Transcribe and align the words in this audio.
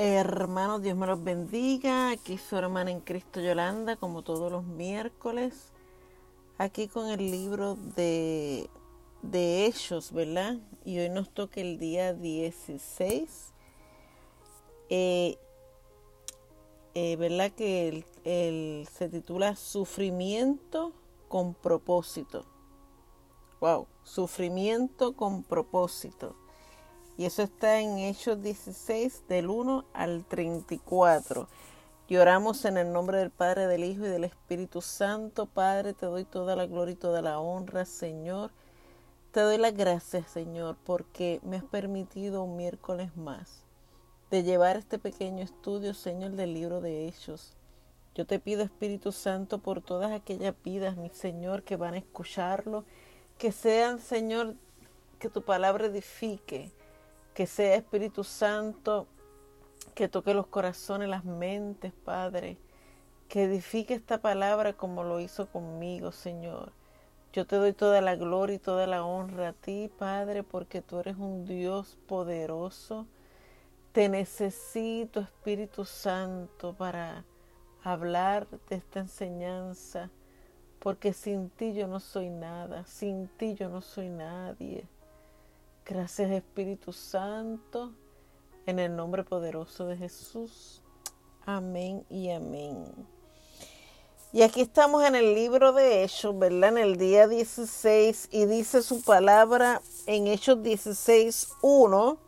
Hermanos, 0.00 0.80
Dios 0.80 0.96
me 0.96 1.08
los 1.08 1.24
bendiga. 1.24 2.10
Aquí 2.10 2.38
su 2.38 2.56
hermana 2.56 2.92
en 2.92 3.00
Cristo 3.00 3.40
Yolanda, 3.40 3.96
como 3.96 4.22
todos 4.22 4.52
los 4.52 4.62
miércoles. 4.62 5.72
Aquí 6.56 6.86
con 6.86 7.08
el 7.08 7.32
libro 7.32 7.74
de, 7.96 8.70
de 9.22 9.66
Hechos, 9.66 10.12
¿verdad? 10.12 10.56
Y 10.84 11.00
hoy 11.00 11.08
nos 11.08 11.30
toca 11.30 11.60
el 11.60 11.80
día 11.80 12.14
16. 12.14 13.52
Eh, 14.88 15.36
eh, 16.94 17.16
¿Verdad? 17.16 17.50
Que 17.50 18.04
el, 18.22 18.86
se 18.86 19.08
titula 19.08 19.56
Sufrimiento 19.56 20.92
con 21.26 21.54
propósito. 21.54 22.44
Wow, 23.60 23.88
sufrimiento 24.04 25.16
con 25.16 25.42
propósito. 25.42 26.36
Y 27.18 27.24
eso 27.24 27.42
está 27.42 27.80
en 27.80 27.98
Hechos 27.98 28.40
16, 28.40 29.24
del 29.28 29.50
1 29.50 29.86
al 29.92 30.24
34. 30.24 31.48
Y 32.06 32.16
oramos 32.16 32.64
en 32.64 32.78
el 32.78 32.92
nombre 32.92 33.18
del 33.18 33.32
Padre, 33.32 33.66
del 33.66 33.82
Hijo 33.82 34.06
y 34.06 34.08
del 34.08 34.22
Espíritu 34.22 34.80
Santo. 34.80 35.46
Padre, 35.46 35.94
te 35.94 36.06
doy 36.06 36.24
toda 36.24 36.54
la 36.54 36.66
gloria 36.66 36.92
y 36.92 36.96
toda 36.96 37.20
la 37.20 37.40
honra, 37.40 37.84
Señor. 37.86 38.52
Te 39.32 39.40
doy 39.40 39.58
las 39.58 39.74
gracias, 39.74 40.30
Señor, 40.30 40.76
porque 40.84 41.40
me 41.42 41.56
has 41.56 41.64
permitido 41.64 42.44
un 42.44 42.56
miércoles 42.56 43.16
más 43.16 43.64
de 44.30 44.44
llevar 44.44 44.76
este 44.76 45.00
pequeño 45.00 45.42
estudio, 45.42 45.94
Señor, 45.94 46.30
del 46.32 46.54
libro 46.54 46.80
de 46.80 47.08
Hechos. 47.08 47.56
Yo 48.14 48.26
te 48.26 48.38
pido, 48.38 48.62
Espíritu 48.62 49.10
Santo, 49.10 49.58
por 49.58 49.80
todas 49.80 50.12
aquellas 50.12 50.54
vidas, 50.64 50.96
mi 50.96 51.10
Señor, 51.10 51.64
que 51.64 51.74
van 51.74 51.94
a 51.94 51.98
escucharlo, 51.98 52.84
que 53.38 53.50
sean, 53.50 53.98
Señor, 53.98 54.54
que 55.18 55.28
tu 55.28 55.42
palabra 55.42 55.86
edifique, 55.86 56.70
que 57.38 57.46
sea 57.46 57.76
Espíritu 57.76 58.24
Santo, 58.24 59.06
que 59.94 60.08
toque 60.08 60.34
los 60.34 60.48
corazones, 60.48 61.08
las 61.08 61.24
mentes, 61.24 61.92
Padre, 61.92 62.58
que 63.28 63.44
edifique 63.44 63.94
esta 63.94 64.20
palabra 64.20 64.72
como 64.72 65.04
lo 65.04 65.20
hizo 65.20 65.46
conmigo, 65.46 66.10
Señor. 66.10 66.72
Yo 67.32 67.46
te 67.46 67.54
doy 67.54 67.74
toda 67.74 68.00
la 68.00 68.16
gloria 68.16 68.56
y 68.56 68.58
toda 68.58 68.88
la 68.88 69.04
honra 69.04 69.50
a 69.50 69.52
ti, 69.52 69.88
Padre, 70.00 70.42
porque 70.42 70.82
tú 70.82 70.98
eres 70.98 71.16
un 71.16 71.44
Dios 71.44 71.96
poderoso. 72.08 73.06
Te 73.92 74.08
necesito, 74.08 75.20
Espíritu 75.20 75.84
Santo, 75.84 76.74
para 76.74 77.24
hablar 77.84 78.48
de 78.68 78.74
esta 78.74 78.98
enseñanza, 78.98 80.10
porque 80.80 81.12
sin 81.12 81.50
ti 81.50 81.72
yo 81.72 81.86
no 81.86 82.00
soy 82.00 82.30
nada, 82.30 82.84
sin 82.84 83.28
ti 83.28 83.54
yo 83.54 83.68
no 83.68 83.80
soy 83.80 84.08
nadie. 84.08 84.88
Gracias 85.88 86.30
Espíritu 86.30 86.92
Santo, 86.92 87.94
en 88.66 88.78
el 88.78 88.94
nombre 88.94 89.24
poderoso 89.24 89.86
de 89.86 89.96
Jesús. 89.96 90.82
Amén 91.46 92.04
y 92.10 92.30
amén. 92.30 92.84
Y 94.30 94.42
aquí 94.42 94.60
estamos 94.60 95.02
en 95.02 95.14
el 95.14 95.34
libro 95.34 95.72
de 95.72 96.04
Hechos, 96.04 96.38
¿verdad? 96.38 96.76
En 96.76 96.76
el 96.76 96.98
día 96.98 97.26
16 97.26 98.28
y 98.30 98.44
dice 98.44 98.82
su 98.82 99.00
palabra 99.00 99.80
en 100.04 100.26
Hechos 100.26 100.62
16, 100.62 101.54
1. 101.62 102.18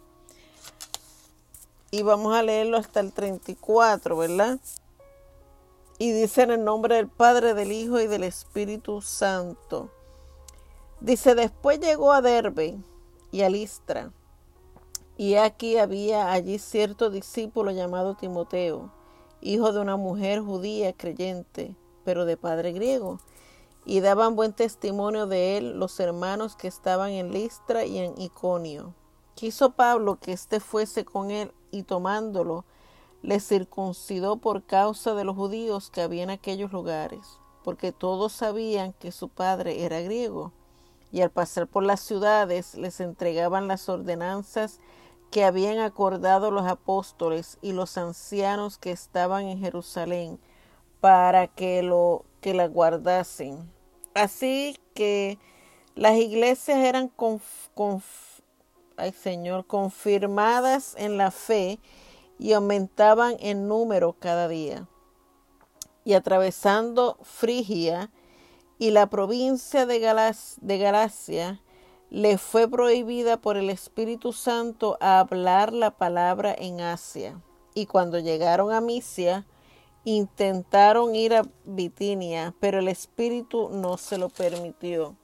Y 1.90 2.00
vamos 2.00 2.34
a 2.34 2.42
leerlo 2.42 2.78
hasta 2.78 3.00
el 3.00 3.12
34, 3.12 4.16
¿verdad? 4.16 4.58
Y 5.98 6.12
dice 6.12 6.44
en 6.44 6.52
el 6.52 6.64
nombre 6.64 6.94
del 6.94 7.08
Padre, 7.08 7.52
del 7.52 7.72
Hijo 7.72 8.00
y 8.00 8.06
del 8.06 8.24
Espíritu 8.24 9.02
Santo. 9.02 9.90
Dice, 11.02 11.34
después 11.34 11.78
llegó 11.78 12.10
a 12.14 12.22
Derbe 12.22 12.78
y 13.30 13.42
a 13.42 13.50
Listra. 13.50 14.12
Y 15.16 15.34
aquí 15.34 15.76
había 15.76 16.32
allí 16.32 16.58
cierto 16.58 17.10
discípulo 17.10 17.70
llamado 17.72 18.14
Timoteo, 18.14 18.90
hijo 19.40 19.72
de 19.72 19.80
una 19.80 19.96
mujer 19.96 20.40
judía 20.40 20.92
creyente, 20.92 21.76
pero 22.04 22.24
de 22.24 22.36
padre 22.36 22.72
griego. 22.72 23.18
Y 23.84 24.00
daban 24.00 24.36
buen 24.36 24.52
testimonio 24.52 25.26
de 25.26 25.58
él 25.58 25.78
los 25.78 26.00
hermanos 26.00 26.56
que 26.56 26.68
estaban 26.68 27.10
en 27.10 27.32
Listra 27.32 27.84
y 27.84 27.98
en 27.98 28.18
Iconio. 28.20 28.94
Quiso 29.34 29.72
Pablo 29.72 30.18
que 30.18 30.32
éste 30.32 30.60
fuese 30.60 31.04
con 31.04 31.30
él 31.30 31.52
y 31.70 31.82
tomándolo, 31.82 32.64
le 33.22 33.40
circuncidó 33.40 34.36
por 34.36 34.64
causa 34.64 35.14
de 35.14 35.24
los 35.24 35.36
judíos 35.36 35.90
que 35.90 36.00
había 36.00 36.22
en 36.22 36.30
aquellos 36.30 36.72
lugares, 36.72 37.38
porque 37.62 37.92
todos 37.92 38.32
sabían 38.32 38.94
que 38.94 39.12
su 39.12 39.28
padre 39.28 39.84
era 39.84 40.00
griego 40.00 40.52
y 41.12 41.22
al 41.22 41.30
pasar 41.30 41.66
por 41.66 41.82
las 41.82 42.00
ciudades 42.00 42.74
les 42.74 43.00
entregaban 43.00 43.68
las 43.68 43.88
ordenanzas 43.88 44.78
que 45.30 45.44
habían 45.44 45.78
acordado 45.78 46.50
los 46.50 46.66
apóstoles 46.66 47.58
y 47.62 47.72
los 47.72 47.96
ancianos 47.96 48.78
que 48.78 48.90
estaban 48.90 49.44
en 49.44 49.60
Jerusalén 49.60 50.40
para 51.00 51.46
que 51.46 51.82
lo 51.82 52.24
que 52.40 52.54
la 52.54 52.66
guardasen. 52.66 53.70
Así 54.14 54.76
que 54.94 55.38
las 55.94 56.16
iglesias 56.16 56.78
eran 56.78 57.08
Señor, 59.22 59.66
confirmadas 59.66 60.94
en 60.98 61.16
la 61.16 61.30
fe 61.30 61.78
y 62.38 62.52
aumentaban 62.52 63.36
en 63.40 63.68
número 63.68 64.14
cada 64.18 64.48
día. 64.48 64.88
Y 66.04 66.14
atravesando 66.14 67.18
Frigia, 67.22 68.10
y 68.80 68.92
la 68.92 69.10
provincia 69.10 69.84
de, 69.84 69.98
Galacia 69.98 71.60
le 72.08 72.38
fue 72.38 72.66
prohibida 72.66 73.36
por 73.36 73.58
el 73.58 73.68
Espíritu 73.68 74.32
Santo 74.32 74.96
a 75.00 75.20
hablar 75.20 75.74
la 75.74 75.90
palabra 75.90 76.54
en 76.58 76.80
Asia. 76.80 77.42
Y 77.74 77.84
cuando 77.84 78.18
llegaron 78.18 78.72
a 78.72 78.80
Misia, 78.80 79.46
intentaron 80.04 81.14
ir 81.14 81.34
a 81.34 81.42
Bitinia, 81.66 82.54
pero 82.58 82.78
el 82.78 82.88
Espíritu 82.88 83.68
no 83.68 83.98
se 83.98 84.16
lo 84.16 84.30
permitió. 84.30 85.14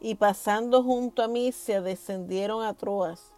Y 0.00 0.14
pasando 0.14 0.82
junto 0.82 1.22
a 1.22 1.28
Misia, 1.28 1.82
descendieron 1.82 2.64
a 2.64 2.72
Troas. 2.72 3.34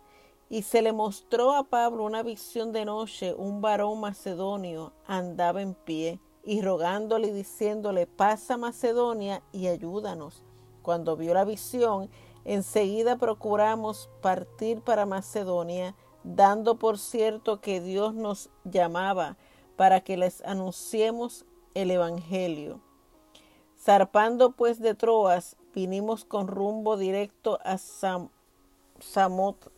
Y 0.49 0.63
se 0.63 0.81
le 0.81 0.93
mostró 0.93 1.57
a 1.57 1.65
Pablo 1.65 2.05
una 2.05 2.23
visión 2.23 2.71
de 2.71 2.85
noche, 2.85 3.35
un 3.35 3.61
varón 3.61 3.99
macedonio 3.99 4.93
andaba 5.09 5.61
en 5.61 5.75
pie 5.75 6.21
y 6.47 6.63
rogándole 6.63 7.29
y 7.29 7.33
diciéndole, 7.33 8.07
pasa 8.07 8.57
Macedonia 8.57 9.43
y 9.53 9.67
ayúdanos. 9.67 10.45
Cuando 10.81 11.17
vio 11.17 11.35
la 11.35 11.45
visión, 11.45 12.09
enseguida 12.45 13.17
procuramos 13.17 14.09
partir 14.23 14.81
para 14.81 15.05
Macedonia, 15.05 15.97
dando 16.23 16.77
por 16.77 16.99
cierto 16.99 17.61
que 17.61 17.81
Dios 17.81 18.15
nos 18.15 18.49
llamaba 18.65 19.37
para 19.75 20.01
que 20.01 20.17
les 20.17 20.41
anunciemos 20.43 21.45
el 21.75 21.91
Evangelio. 21.91 22.81
Zarpando 23.77 24.53
pues 24.53 24.81
de 24.81 24.95
Troas, 24.95 25.57
vinimos 25.75 26.25
con 26.25 26.47
rumbo 26.47 26.97
directo 26.97 27.59
a 27.65 27.77
Sam, 27.77 28.29
Samot, 29.01 29.73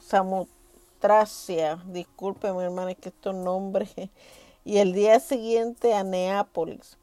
Samotracia. 0.00 1.76
Disculpen, 1.86 2.54
que 2.96 3.10
estos 3.10 3.34
nombres 3.34 3.94
y 4.64 4.78
el 4.78 4.92
día 4.92 5.20
siguiente 5.20 5.94
a 5.94 6.02
Neápolis. 6.04 6.96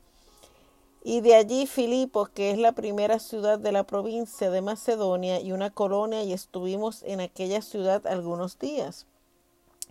Y 1.03 1.21
de 1.21 1.35
allí 1.35 1.65
Filipos, 1.65 2.29
que 2.29 2.51
es 2.51 2.57
la 2.57 2.73
primera 2.73 3.19
ciudad 3.19 3.57
de 3.57 3.71
la 3.71 3.83
provincia 3.83 4.51
de 4.51 4.61
Macedonia 4.61 5.39
y 5.39 5.51
una 5.51 5.71
colonia, 5.71 6.23
y 6.23 6.33
estuvimos 6.33 7.01
en 7.03 7.21
aquella 7.21 7.61
ciudad 7.61 8.05
algunos 8.05 8.59
días. 8.59 9.07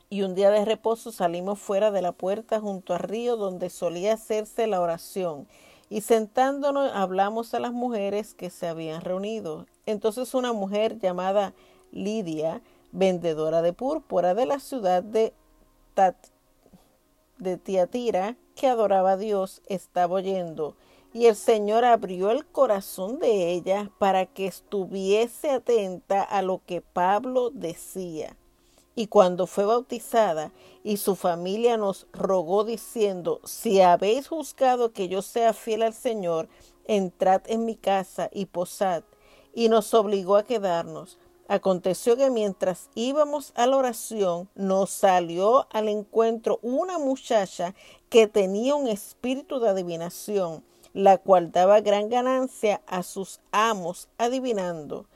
Y 0.08 0.22
un 0.22 0.34
día 0.34 0.50
de 0.50 0.64
reposo 0.64 1.12
salimos 1.12 1.58
fuera 1.58 1.90
de 1.90 2.02
la 2.02 2.12
puerta 2.12 2.60
junto 2.60 2.94
al 2.94 3.00
río 3.00 3.36
donde 3.36 3.70
solía 3.70 4.14
hacerse 4.14 4.66
la 4.66 4.80
oración. 4.80 5.46
Y 5.88 6.02
sentándonos 6.02 6.92
hablamos 6.92 7.54
a 7.54 7.60
las 7.60 7.72
mujeres 7.72 8.34
que 8.34 8.50
se 8.50 8.68
habían 8.68 9.02
reunido. 9.02 9.66
Entonces 9.86 10.34
una 10.34 10.52
mujer 10.52 10.98
llamada 10.98 11.54
Lidia, 11.90 12.60
vendedora 12.92 13.62
de 13.62 13.72
púrpura 13.72 14.34
de 14.34 14.46
la 14.46 14.60
ciudad 14.60 15.02
de 15.02 15.32
Tat 15.94 16.16
de 17.40 17.56
Tiatira, 17.56 18.36
que 18.54 18.68
adoraba 18.68 19.12
a 19.12 19.16
Dios, 19.16 19.62
estaba 19.66 20.14
oyendo, 20.14 20.76
y 21.12 21.26
el 21.26 21.34
Señor 21.34 21.84
abrió 21.84 22.30
el 22.30 22.46
corazón 22.46 23.18
de 23.18 23.50
ella 23.50 23.90
para 23.98 24.26
que 24.26 24.46
estuviese 24.46 25.50
atenta 25.50 26.22
a 26.22 26.42
lo 26.42 26.60
que 26.64 26.80
Pablo 26.80 27.50
decía. 27.50 28.36
Y 28.94 29.06
cuando 29.06 29.46
fue 29.46 29.64
bautizada 29.64 30.52
y 30.84 30.98
su 30.98 31.16
familia 31.16 31.76
nos 31.76 32.06
rogó 32.12 32.64
diciendo, 32.64 33.40
si 33.44 33.80
habéis 33.80 34.28
juzgado 34.28 34.92
que 34.92 35.08
yo 35.08 35.22
sea 35.22 35.52
fiel 35.52 35.82
al 35.82 35.94
Señor, 35.94 36.48
entrad 36.84 37.42
en 37.46 37.64
mi 37.64 37.76
casa 37.76 38.28
y 38.32 38.46
posad. 38.46 39.02
Y 39.54 39.68
nos 39.68 39.94
obligó 39.94 40.36
a 40.36 40.44
quedarnos. 40.44 41.18
Aconteció 41.50 42.16
que 42.16 42.30
mientras 42.30 42.90
íbamos 42.94 43.52
a 43.56 43.66
la 43.66 43.76
oración, 43.76 44.48
nos 44.54 44.90
salió 44.90 45.66
al 45.72 45.88
encuentro 45.88 46.60
una 46.62 47.00
muchacha 47.00 47.74
que 48.08 48.28
tenía 48.28 48.76
un 48.76 48.86
espíritu 48.86 49.58
de 49.58 49.70
adivinación, 49.70 50.62
la 50.92 51.18
cual 51.18 51.50
daba 51.50 51.80
gran 51.80 52.08
ganancia 52.08 52.82
a 52.86 53.02
sus 53.02 53.40
amos 53.50 54.08
adivinando. 54.16 55.06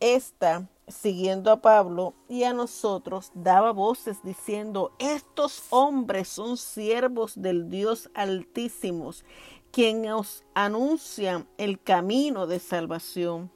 Esta 0.00 0.68
siguiendo 0.88 1.52
a 1.52 1.62
Pablo 1.62 2.14
y 2.28 2.42
a 2.42 2.52
nosotros, 2.52 3.30
daba 3.32 3.70
voces 3.70 4.24
diciendo, 4.24 4.90
estos 4.98 5.62
hombres 5.70 6.26
son 6.26 6.56
siervos 6.56 7.40
del 7.40 7.70
Dios 7.70 8.10
altísimos, 8.14 9.24
quien 9.70 10.02
nos 10.02 10.42
anuncia 10.54 11.46
el 11.56 11.80
camino 11.80 12.48
de 12.48 12.58
salvación. 12.58 13.55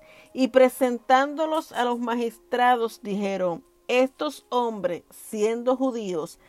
Y 0.33 0.49
presentándolos 0.49 1.71
a 1.71 1.83
los 1.83 1.99
magistrados 1.99 3.01
dijeron, 3.03 3.63
estos 3.87 4.45
hombres, 4.49 5.03
siendo 5.09 5.75
judíos, 5.75 6.39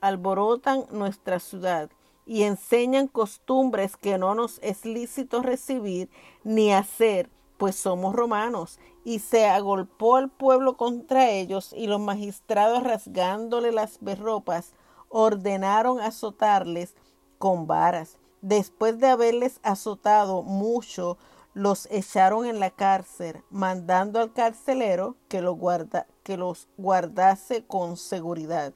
alborotan 0.00 0.84
nuestra 0.90 1.40
ciudad 1.40 1.90
y 2.26 2.42
enseñan 2.42 3.08
costumbres 3.08 3.96
que 3.96 4.18
no 4.18 4.34
nos 4.34 4.58
es 4.62 4.84
lícito 4.84 5.40
recibir 5.40 6.10
ni 6.44 6.74
hacer, 6.74 7.30
pues 7.56 7.74
somos 7.76 8.14
romanos. 8.14 8.78
Y 9.02 9.20
se 9.20 9.46
agolpó 9.46 10.16
al 10.16 10.28
pueblo 10.28 10.76
contra 10.76 11.30
ellos, 11.30 11.72
y 11.74 11.86
los 11.86 12.00
magistrados 12.00 12.82
rasgándole 12.82 13.72
las 13.72 13.98
berropas, 14.02 14.74
ordenaron 15.08 16.00
azotarles 16.00 16.94
con 17.38 17.66
varas. 17.66 18.18
Después 18.42 18.98
de 18.98 19.06
haberles 19.06 19.60
azotado 19.62 20.42
mucho, 20.42 21.16
los 21.58 21.86
echaron 21.90 22.46
en 22.46 22.60
la 22.60 22.70
cárcel, 22.70 23.42
mandando 23.50 24.20
al 24.20 24.32
carcelero 24.32 25.16
que, 25.28 25.40
guarda, 25.42 26.06
que 26.22 26.36
los 26.36 26.68
guardase 26.76 27.66
con 27.66 27.96
seguridad 27.96 28.72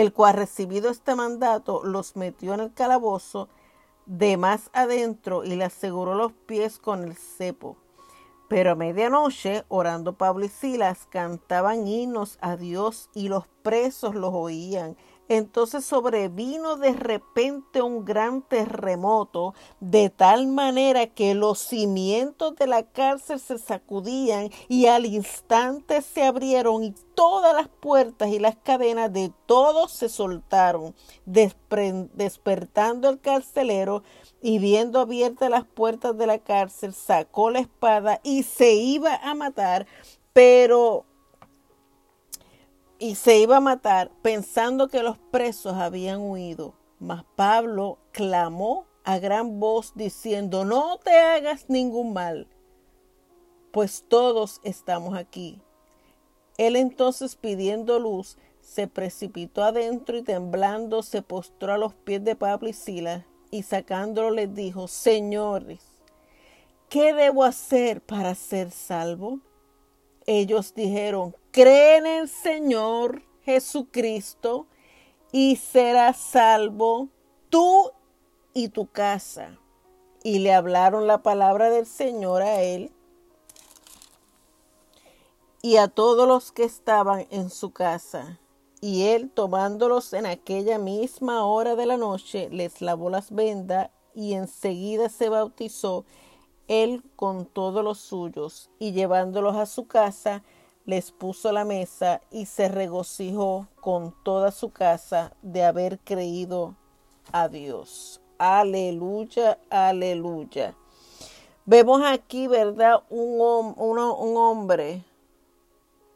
el 0.00 0.12
cual 0.12 0.34
recibido 0.34 0.90
este 0.90 1.14
mandato 1.14 1.82
los 1.82 2.16
metió 2.16 2.52
en 2.52 2.60
el 2.60 2.74
calabozo 2.74 3.48
de 4.04 4.36
más 4.36 4.68
adentro 4.74 5.42
y 5.42 5.56
le 5.56 5.64
aseguró 5.64 6.14
los 6.14 6.32
pies 6.32 6.78
con 6.78 7.02
el 7.02 7.16
cepo. 7.16 7.78
Pero 8.46 8.72
a 8.72 8.74
medianoche, 8.74 9.64
orando 9.68 10.18
Pablo 10.18 10.44
y 10.44 10.48
Silas, 10.48 11.06
cantaban 11.08 11.86
himnos 11.86 12.36
a 12.42 12.56
Dios 12.56 13.08
y 13.14 13.28
los 13.28 13.46
presos 13.62 14.14
los 14.14 14.34
oían. 14.34 14.98
Entonces 15.28 15.84
sobrevino 15.84 16.76
de 16.76 16.92
repente 16.92 17.82
un 17.82 18.04
gran 18.04 18.42
terremoto, 18.42 19.54
de 19.80 20.08
tal 20.08 20.46
manera 20.46 21.08
que 21.08 21.34
los 21.34 21.58
cimientos 21.58 22.54
de 22.56 22.68
la 22.68 22.84
cárcel 22.84 23.40
se 23.40 23.58
sacudían 23.58 24.50
y 24.68 24.86
al 24.86 25.04
instante 25.04 26.00
se 26.02 26.24
abrieron 26.24 26.84
y 26.84 26.94
todas 27.14 27.54
las 27.54 27.68
puertas 27.68 28.28
y 28.28 28.38
las 28.38 28.56
cadenas 28.56 29.12
de 29.12 29.32
todos 29.46 29.90
se 29.90 30.08
soltaron, 30.08 30.94
despertando 31.24 33.08
el 33.08 33.20
carcelero 33.20 34.04
y 34.40 34.58
viendo 34.60 35.00
abiertas 35.00 35.50
las 35.50 35.64
puertas 35.64 36.16
de 36.16 36.26
la 36.26 36.38
cárcel, 36.38 36.94
sacó 36.94 37.50
la 37.50 37.58
espada 37.58 38.20
y 38.22 38.44
se 38.44 38.74
iba 38.74 39.16
a 39.16 39.34
matar, 39.34 39.86
pero 40.32 41.04
y 42.98 43.14
se 43.14 43.38
iba 43.38 43.58
a 43.58 43.60
matar 43.60 44.10
pensando 44.22 44.88
que 44.88 45.02
los 45.02 45.18
presos 45.18 45.74
habían 45.74 46.20
huido. 46.20 46.74
Mas 46.98 47.24
Pablo 47.36 47.98
clamó 48.12 48.86
a 49.04 49.18
gran 49.18 49.60
voz 49.60 49.92
diciendo, 49.94 50.64
no 50.64 50.98
te 50.98 51.16
hagas 51.16 51.66
ningún 51.68 52.12
mal, 52.12 52.48
pues 53.70 54.04
todos 54.08 54.60
estamos 54.64 55.16
aquí. 55.16 55.60
Él 56.58 56.76
entonces 56.76 57.36
pidiendo 57.36 57.98
luz, 57.98 58.38
se 58.60 58.88
precipitó 58.88 59.62
adentro 59.62 60.16
y 60.16 60.22
temblando 60.22 61.02
se 61.02 61.22
postró 61.22 61.74
a 61.74 61.78
los 61.78 61.94
pies 61.94 62.24
de 62.24 62.34
Pablo 62.34 62.68
y 62.68 62.72
Silas 62.72 63.24
y 63.50 63.62
sacándolo 63.62 64.30
les 64.30 64.52
dijo, 64.54 64.88
Señores, 64.88 65.82
¿qué 66.88 67.14
debo 67.14 67.44
hacer 67.44 68.00
para 68.00 68.34
ser 68.34 68.70
salvo? 68.70 69.40
Ellos 70.26 70.74
dijeron, 70.74 71.36
cree 71.56 71.96
en 71.96 72.04
el 72.06 72.28
Señor 72.28 73.22
Jesucristo 73.40 74.66
y 75.32 75.56
serás 75.56 76.18
salvo 76.18 77.08
tú 77.48 77.92
y 78.52 78.68
tu 78.68 78.88
casa. 78.88 79.58
Y 80.22 80.40
le 80.40 80.52
hablaron 80.52 81.06
la 81.06 81.22
palabra 81.22 81.70
del 81.70 81.86
Señor 81.86 82.42
a 82.42 82.60
él 82.60 82.92
y 85.62 85.78
a 85.78 85.88
todos 85.88 86.28
los 86.28 86.52
que 86.52 86.64
estaban 86.64 87.26
en 87.30 87.48
su 87.48 87.70
casa. 87.70 88.38
Y 88.82 89.04
él, 89.04 89.30
tomándolos 89.30 90.12
en 90.12 90.26
aquella 90.26 90.76
misma 90.76 91.46
hora 91.46 91.74
de 91.74 91.86
la 91.86 91.96
noche, 91.96 92.50
les 92.50 92.82
lavó 92.82 93.08
las 93.08 93.30
vendas 93.30 93.88
y 94.14 94.34
enseguida 94.34 95.08
se 95.08 95.30
bautizó 95.30 96.04
él 96.68 97.02
con 97.16 97.46
todos 97.46 97.82
los 97.82 97.98
suyos, 97.98 98.68
y 98.78 98.92
llevándolos 98.92 99.56
a 99.56 99.64
su 99.64 99.86
casa, 99.86 100.42
les 100.86 101.10
puso 101.10 101.52
la 101.52 101.64
mesa 101.64 102.20
y 102.30 102.46
se 102.46 102.68
regocijó 102.68 103.66
con 103.80 104.14
toda 104.22 104.52
su 104.52 104.70
casa 104.70 105.32
de 105.42 105.64
haber 105.64 105.98
creído 105.98 106.76
a 107.32 107.48
Dios. 107.48 108.20
Aleluya, 108.38 109.58
aleluya. 109.68 110.74
Vemos 111.64 112.00
aquí, 112.04 112.46
¿verdad? 112.46 113.02
Un, 113.10 113.98
hombre, 114.38 115.02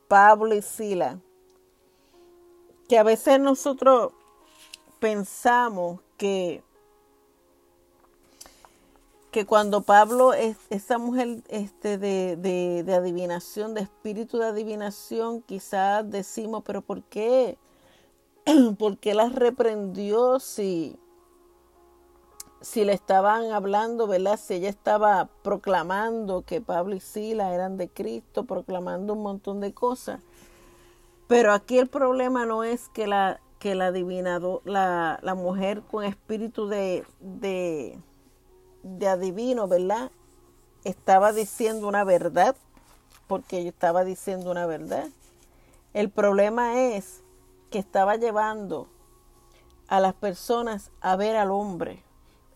Pablo 0.07 0.55
y 0.55 0.63
Sila, 0.63 1.19
que 2.89 2.97
a 2.97 3.03
veces 3.03 3.41
nosotros 3.41 4.13
pensamos 5.01 6.01
que 6.17 6.63
que 9.31 9.47
cuando 9.47 9.83
Pablo, 9.83 10.33
es, 10.33 10.57
esa 10.71 10.99
mujer 10.99 11.43
este, 11.49 11.99
de, 11.99 12.37
de, 12.37 12.95
adivinación, 12.95 13.75
de 13.75 13.83
espíritu 13.83 14.39
de 14.39 14.47
adivinación, 14.47 15.43
quizás 15.43 16.09
decimos, 16.11 16.63
pero 16.67 16.83
¿por 16.83 17.03
qué? 17.05 17.57
¿Por 18.79 18.99
qué 18.99 19.15
la 19.15 19.29
reprendió 19.29 20.41
si, 20.41 20.99
si 22.61 22.85
le 22.85 22.93
estaban 22.93 23.53
hablando, 23.53 24.09
¿verdad? 24.09 24.39
Si 24.39 24.55
ella 24.55 24.69
estaba 24.69 25.29
proclamando 25.43 26.43
que 26.43 26.61
Pablo 26.61 26.97
y 26.97 27.01
Sila 27.01 27.55
eran 27.55 27.77
de 27.77 27.89
Cristo, 27.89 28.45
proclamando 28.45 29.13
un 29.13 29.23
montón 29.23 29.61
de 29.61 29.73
cosas. 29.73 30.21
Pero 31.29 31.53
aquí 31.53 31.79
el 31.79 31.87
problema 31.87 32.47
no 32.47 32.65
es 32.65 32.89
que 32.89 33.07
la, 33.07 33.41
que 33.61 33.77
la 33.77 33.87
adivinado, 33.87 34.63
la, 34.65 35.21
la 35.23 35.37
mujer 35.37 35.83
con 35.83 36.03
espíritu 36.03 36.67
de, 36.67 37.05
de 37.21 37.97
de 38.83 39.09
adivino, 39.09 39.69
¿verdad? 39.69 40.11
Estaba 40.85 41.33
diciendo 41.33 41.89
una 41.89 42.05
verdad, 42.05 42.57
porque 43.27 43.63
yo 43.63 43.69
estaba 43.69 44.05
diciendo 44.05 44.51
una 44.51 44.67
verdad. 44.67 45.09
El 45.93 46.11
problema 46.11 46.81
es 46.81 47.23
que 47.71 47.79
estaba 47.79 48.17
llevando 48.17 48.89
a 49.89 50.01
las 50.01 50.15
personas 50.15 50.91
a 51.01 51.17
ver 51.17 51.37
al 51.37 51.51
hombre. 51.51 52.03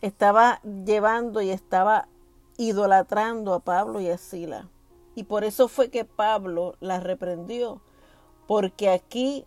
Estaba 0.01 0.61
llevando 0.63 1.43
y 1.43 1.51
estaba 1.51 2.09
idolatrando 2.57 3.55
a 3.55 3.61
Pablo 3.61 4.01
y 4.01 4.09
a 4.09 4.19
Sila. 4.19 4.69
Y 5.15 5.25
por 5.25 5.45
eso 5.45 5.69
fue 5.69 5.91
que 5.91 6.05
Pablo 6.05 6.77
la 6.81 7.01
reprendió. 7.01 7.81
Porque 8.47 8.91
aquí, 8.91 9.45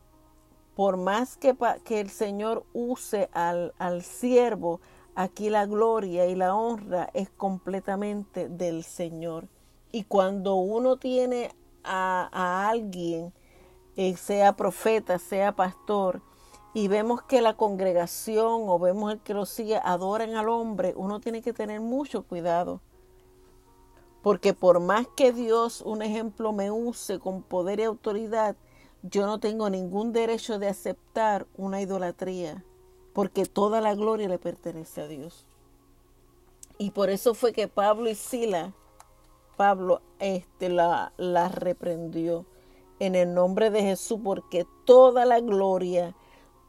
por 0.75 0.97
más 0.97 1.37
que, 1.37 1.55
que 1.83 1.99
el 1.99 2.09
Señor 2.09 2.65
use 2.73 3.29
al, 3.33 3.73
al 3.77 4.03
siervo, 4.03 4.79
Aquí 5.19 5.49
la 5.49 5.65
gloria 5.65 6.27
y 6.27 6.35
la 6.35 6.53
honra 6.53 7.09
es 7.15 7.31
completamente 7.31 8.49
del 8.49 8.83
Señor. 8.83 9.47
Y 9.91 10.03
cuando 10.03 10.53
uno 10.53 10.97
tiene 10.97 11.55
a, 11.83 12.69
alguien, 12.69 13.33
eh, 13.95 14.15
sea 14.15 14.55
profeta, 14.55 15.17
sea 15.17 15.55
pastor, 15.55 16.21
y 16.75 16.87
vemos 16.87 17.23
que 17.23 17.41
la 17.41 17.55
congregación 17.55 18.69
o 18.69 18.77
vemos 18.77 19.11
el 19.11 19.19
que 19.21 19.33
lo 19.33 19.47
sigue 19.47 19.81
adoran 19.83 20.35
al 20.35 20.49
hombre, 20.49 20.93
uno 20.95 21.19
tiene 21.19 21.41
que 21.41 21.51
tener 21.51 21.81
mucho 21.81 22.21
cuidado. 22.21 22.79
Porque 24.21 24.53
por 24.53 24.79
más 24.79 25.07
que 25.15 25.33
Dios, 25.33 25.81
un 25.81 26.03
ejemplo, 26.03 26.53
me 26.53 26.69
use 26.69 27.17
con 27.17 27.41
poder 27.41 27.79
y 27.79 27.85
autoridad, 27.85 28.55
yo 29.01 29.25
no 29.25 29.39
tengo 29.39 29.67
ningún 29.71 30.13
derecho 30.13 30.59
de 30.59 30.67
aceptar 30.67 31.47
una 31.57 31.81
idolatría 31.81 32.63
porque 33.17 33.47
toda 33.47 33.81
la 33.81 33.95
gloria 33.95 34.27
le 34.27 34.37
pertenece 34.37 35.01
a 35.01 35.07
Dios. 35.07 35.47
Y 36.77 36.91
por 36.91 37.09
eso 37.09 37.33
fue 37.33 37.51
que 37.51 37.67
Pablo 37.67 38.11
y 38.11 38.13
Sila, 38.13 38.73
Pablo 39.55 40.03
este, 40.19 40.69
la, 40.69 41.13
la 41.17 41.49
reprendió. 41.49 42.45
en 42.99 43.15
el 43.15 43.33
nombre 43.33 43.71
de 43.71 43.81
Jesús, 43.81 44.19
porque 44.23 44.67
toda 44.85 45.25
la 45.25 45.39
gloria, 45.39 46.15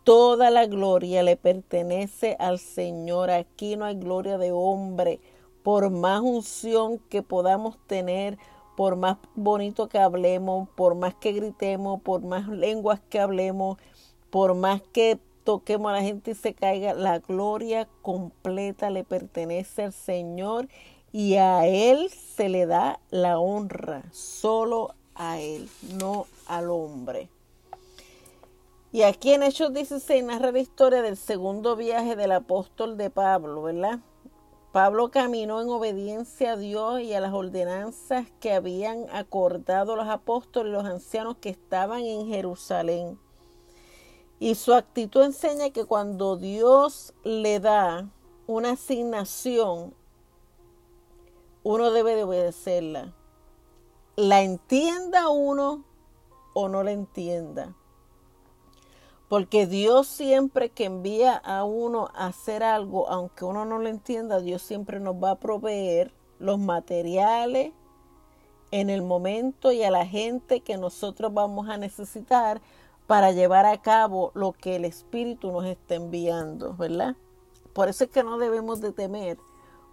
toda 0.04 0.48
la 0.48 0.64
gloria 0.64 1.22
le 1.22 1.36
pertenece 1.36 2.34
al 2.38 2.58
Señor. 2.58 3.30
Aquí 3.30 3.76
no 3.76 3.84
hay 3.84 3.96
gloria 3.96 4.38
de 4.38 4.50
hombre. 4.50 5.20
Por 5.62 5.90
más 5.90 6.22
unción 6.22 6.98
que 7.10 7.22
podamos 7.22 7.76
tener, 7.86 8.38
por 8.74 8.96
más 8.96 9.18
bonito 9.34 9.90
que 9.90 9.98
hablemos, 9.98 10.66
por 10.70 10.94
más 10.94 11.14
que 11.14 11.32
gritemos, 11.32 12.00
por 12.00 12.22
más 12.22 12.48
lenguas 12.48 13.00
que 13.10 13.20
hablemos, 13.20 13.76
por 14.30 14.54
más 14.54 14.80
que 14.94 15.18
toquemos 15.48 15.88
a 15.88 15.94
la 15.94 16.02
gente 16.02 16.32
y 16.32 16.34
se 16.34 16.52
caiga, 16.52 16.92
la 16.92 17.20
gloria 17.20 17.88
completa 18.02 18.90
le 18.90 19.02
pertenece 19.02 19.84
al 19.84 19.94
Señor 19.94 20.68
y 21.10 21.36
a 21.36 21.66
Él 21.66 22.10
se 22.10 22.50
le 22.50 22.66
da 22.66 23.00
la 23.08 23.38
honra, 23.38 24.04
solo 24.12 24.94
a 25.14 25.40
Él, 25.40 25.70
no 25.98 26.26
al 26.48 26.68
hombre. 26.68 27.30
Y 28.92 29.04
aquí 29.04 29.32
en 29.32 29.42
Hechos 29.42 29.72
16 29.72 30.22
narra 30.22 30.52
la 30.52 30.58
historia 30.58 31.00
del 31.00 31.16
segundo 31.16 31.76
viaje 31.76 32.14
del 32.14 32.32
apóstol 32.32 32.98
de 32.98 33.08
Pablo, 33.08 33.62
¿verdad? 33.62 34.00
Pablo 34.72 35.10
caminó 35.10 35.62
en 35.62 35.70
obediencia 35.70 36.52
a 36.52 36.56
Dios 36.58 37.00
y 37.00 37.14
a 37.14 37.20
las 37.20 37.32
ordenanzas 37.32 38.26
que 38.38 38.52
habían 38.52 39.06
acordado 39.10 39.96
los 39.96 40.08
apóstoles 40.08 40.68
y 40.68 40.74
los 40.74 40.84
ancianos 40.84 41.38
que 41.40 41.48
estaban 41.48 42.00
en 42.00 42.26
Jerusalén. 42.26 43.18
Y 44.40 44.54
su 44.54 44.72
actitud 44.72 45.22
enseña 45.22 45.70
que 45.70 45.84
cuando 45.84 46.36
Dios 46.36 47.12
le 47.24 47.58
da 47.58 48.08
una 48.46 48.72
asignación, 48.72 49.94
uno 51.64 51.90
debe 51.90 52.14
de 52.14 52.24
obedecerla. 52.24 53.14
La 54.16 54.42
entienda 54.42 55.28
uno 55.28 55.84
o 56.54 56.68
no 56.68 56.82
la 56.82 56.92
entienda. 56.92 57.74
Porque 59.28 59.66
Dios 59.66 60.06
siempre 60.06 60.70
que 60.70 60.86
envía 60.86 61.34
a 61.36 61.64
uno 61.64 62.08
a 62.14 62.26
hacer 62.26 62.62
algo, 62.62 63.08
aunque 63.10 63.44
uno 63.44 63.64
no 63.64 63.78
lo 63.78 63.88
entienda, 63.88 64.40
Dios 64.40 64.62
siempre 64.62 65.00
nos 65.00 65.16
va 65.16 65.32
a 65.32 65.38
proveer 65.38 66.14
los 66.38 66.58
materiales 66.58 67.72
en 68.70 68.90
el 68.90 69.02
momento 69.02 69.72
y 69.72 69.82
a 69.82 69.90
la 69.90 70.06
gente 70.06 70.60
que 70.60 70.76
nosotros 70.78 71.32
vamos 71.34 71.68
a 71.68 71.76
necesitar 71.76 72.60
para 73.08 73.32
llevar 73.32 73.64
a 73.64 73.80
cabo 73.80 74.32
lo 74.34 74.52
que 74.52 74.76
el 74.76 74.84
Espíritu 74.84 75.50
nos 75.50 75.64
está 75.64 75.94
enviando, 75.94 76.76
¿verdad? 76.76 77.16
Por 77.72 77.88
eso 77.88 78.04
es 78.04 78.10
que 78.10 78.22
no 78.22 78.36
debemos 78.36 78.82
de 78.82 78.92
temer 78.92 79.38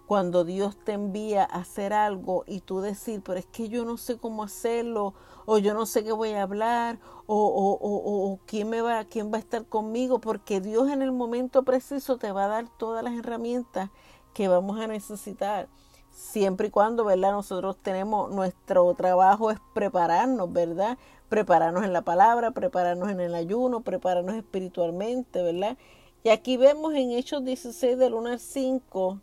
cuando 0.06 0.44
Dios 0.44 0.76
te 0.84 0.92
envía 0.92 1.42
a 1.44 1.60
hacer 1.60 1.94
algo 1.94 2.44
y 2.46 2.60
tú 2.60 2.82
decir, 2.82 3.22
pero 3.24 3.38
es 3.38 3.46
que 3.46 3.70
yo 3.70 3.86
no 3.86 3.96
sé 3.96 4.18
cómo 4.18 4.44
hacerlo, 4.44 5.14
o 5.46 5.56
yo 5.56 5.72
no 5.72 5.86
sé 5.86 6.04
qué 6.04 6.12
voy 6.12 6.32
a 6.32 6.42
hablar, 6.42 6.98
o, 7.26 7.36
o, 7.36 7.78
o, 7.80 8.32
o, 8.32 8.38
quién 8.44 8.68
me 8.68 8.82
va, 8.82 9.02
quién 9.06 9.32
va 9.32 9.36
a 9.38 9.40
estar 9.40 9.64
conmigo, 9.64 10.20
porque 10.20 10.60
Dios 10.60 10.90
en 10.90 11.00
el 11.00 11.10
momento 11.10 11.62
preciso 11.62 12.18
te 12.18 12.32
va 12.32 12.44
a 12.44 12.48
dar 12.48 12.68
todas 12.76 13.02
las 13.02 13.14
herramientas 13.14 13.88
que 14.34 14.46
vamos 14.46 14.78
a 14.78 14.88
necesitar. 14.88 15.68
Siempre 16.10 16.68
y 16.68 16.70
cuando, 16.70 17.04
¿verdad? 17.04 17.32
Nosotros 17.32 17.76
tenemos, 17.82 18.30
nuestro 18.30 18.92
trabajo 18.94 19.50
es 19.50 19.58
prepararnos, 19.74 20.52
¿verdad? 20.52 20.98
Prepararnos 21.28 21.84
en 21.84 21.92
la 21.92 22.02
palabra, 22.02 22.52
prepararnos 22.52 23.10
en 23.10 23.20
el 23.20 23.34
ayuno, 23.34 23.80
prepararnos 23.80 24.36
espiritualmente, 24.36 25.42
¿verdad? 25.42 25.76
Y 26.24 26.28
aquí 26.28 26.56
vemos 26.56 26.94
en 26.94 27.12
Hechos 27.12 27.44
16 27.44 27.98
del 27.98 28.14
1 28.14 28.30
al 28.30 28.40
5, 28.40 29.20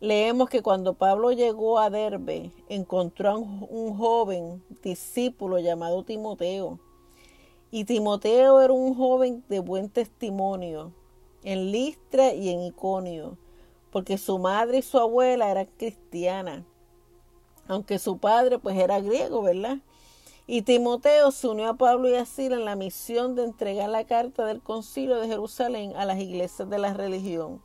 Leemos 0.00 0.48
que 0.48 0.62
cuando 0.62 0.94
Pablo 0.94 1.32
llegó 1.32 1.80
a 1.80 1.90
Derbe, 1.90 2.52
encontró 2.68 3.30
a 3.30 3.36
un 3.36 3.96
joven 3.96 4.62
discípulo 4.80 5.58
llamado 5.58 6.04
Timoteo. 6.04 6.78
Y 7.72 7.84
Timoteo 7.84 8.60
era 8.60 8.72
un 8.72 8.94
joven 8.94 9.42
de 9.48 9.58
buen 9.58 9.90
testimonio 9.90 10.92
en 11.42 11.72
Listra 11.72 12.32
y 12.32 12.50
en 12.50 12.62
Iconio, 12.62 13.38
porque 13.90 14.18
su 14.18 14.38
madre 14.38 14.78
y 14.78 14.82
su 14.82 15.00
abuela 15.00 15.50
eran 15.50 15.68
cristianas, 15.76 16.62
aunque 17.66 17.98
su 17.98 18.18
padre 18.18 18.60
pues 18.60 18.76
era 18.76 19.00
griego, 19.00 19.42
¿verdad? 19.42 19.78
Y 20.48 20.62
Timoteo 20.62 21.30
se 21.30 21.46
unió 21.46 21.68
a 21.68 21.74
Pablo 21.74 22.08
y 22.08 22.16
a 22.16 22.24
Sila 22.24 22.56
en 22.56 22.64
la 22.64 22.74
misión 22.74 23.36
de 23.36 23.44
entregar 23.44 23.88
la 23.90 24.04
carta 24.04 24.44
del 24.46 24.60
concilio 24.62 25.20
de 25.20 25.28
Jerusalén 25.28 25.94
a 25.94 26.04
las 26.04 26.18
iglesias 26.18 26.68
de 26.68 26.78
la 26.78 26.92
religión 26.94 27.60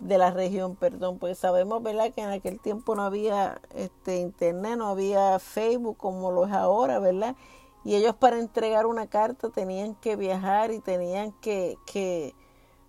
de 0.00 0.18
la 0.18 0.30
región, 0.30 0.76
perdón, 0.76 1.18
pues 1.18 1.38
sabemos, 1.38 1.82
¿verdad? 1.82 2.12
Que 2.12 2.22
en 2.22 2.30
aquel 2.30 2.58
tiempo 2.58 2.94
no 2.94 3.02
había 3.02 3.60
este 3.74 4.16
internet, 4.18 4.76
no 4.78 4.88
había 4.88 5.38
Facebook 5.38 5.96
como 5.96 6.32
lo 6.32 6.46
es 6.46 6.52
ahora, 6.52 6.98
¿verdad? 6.98 7.36
Y 7.84 7.94
ellos 7.94 8.14
para 8.14 8.38
entregar 8.38 8.86
una 8.86 9.06
carta 9.06 9.50
tenían 9.50 9.94
que 9.94 10.16
viajar 10.16 10.72
y 10.72 10.80
tenían 10.80 11.32
que, 11.40 11.76
que, 11.86 12.34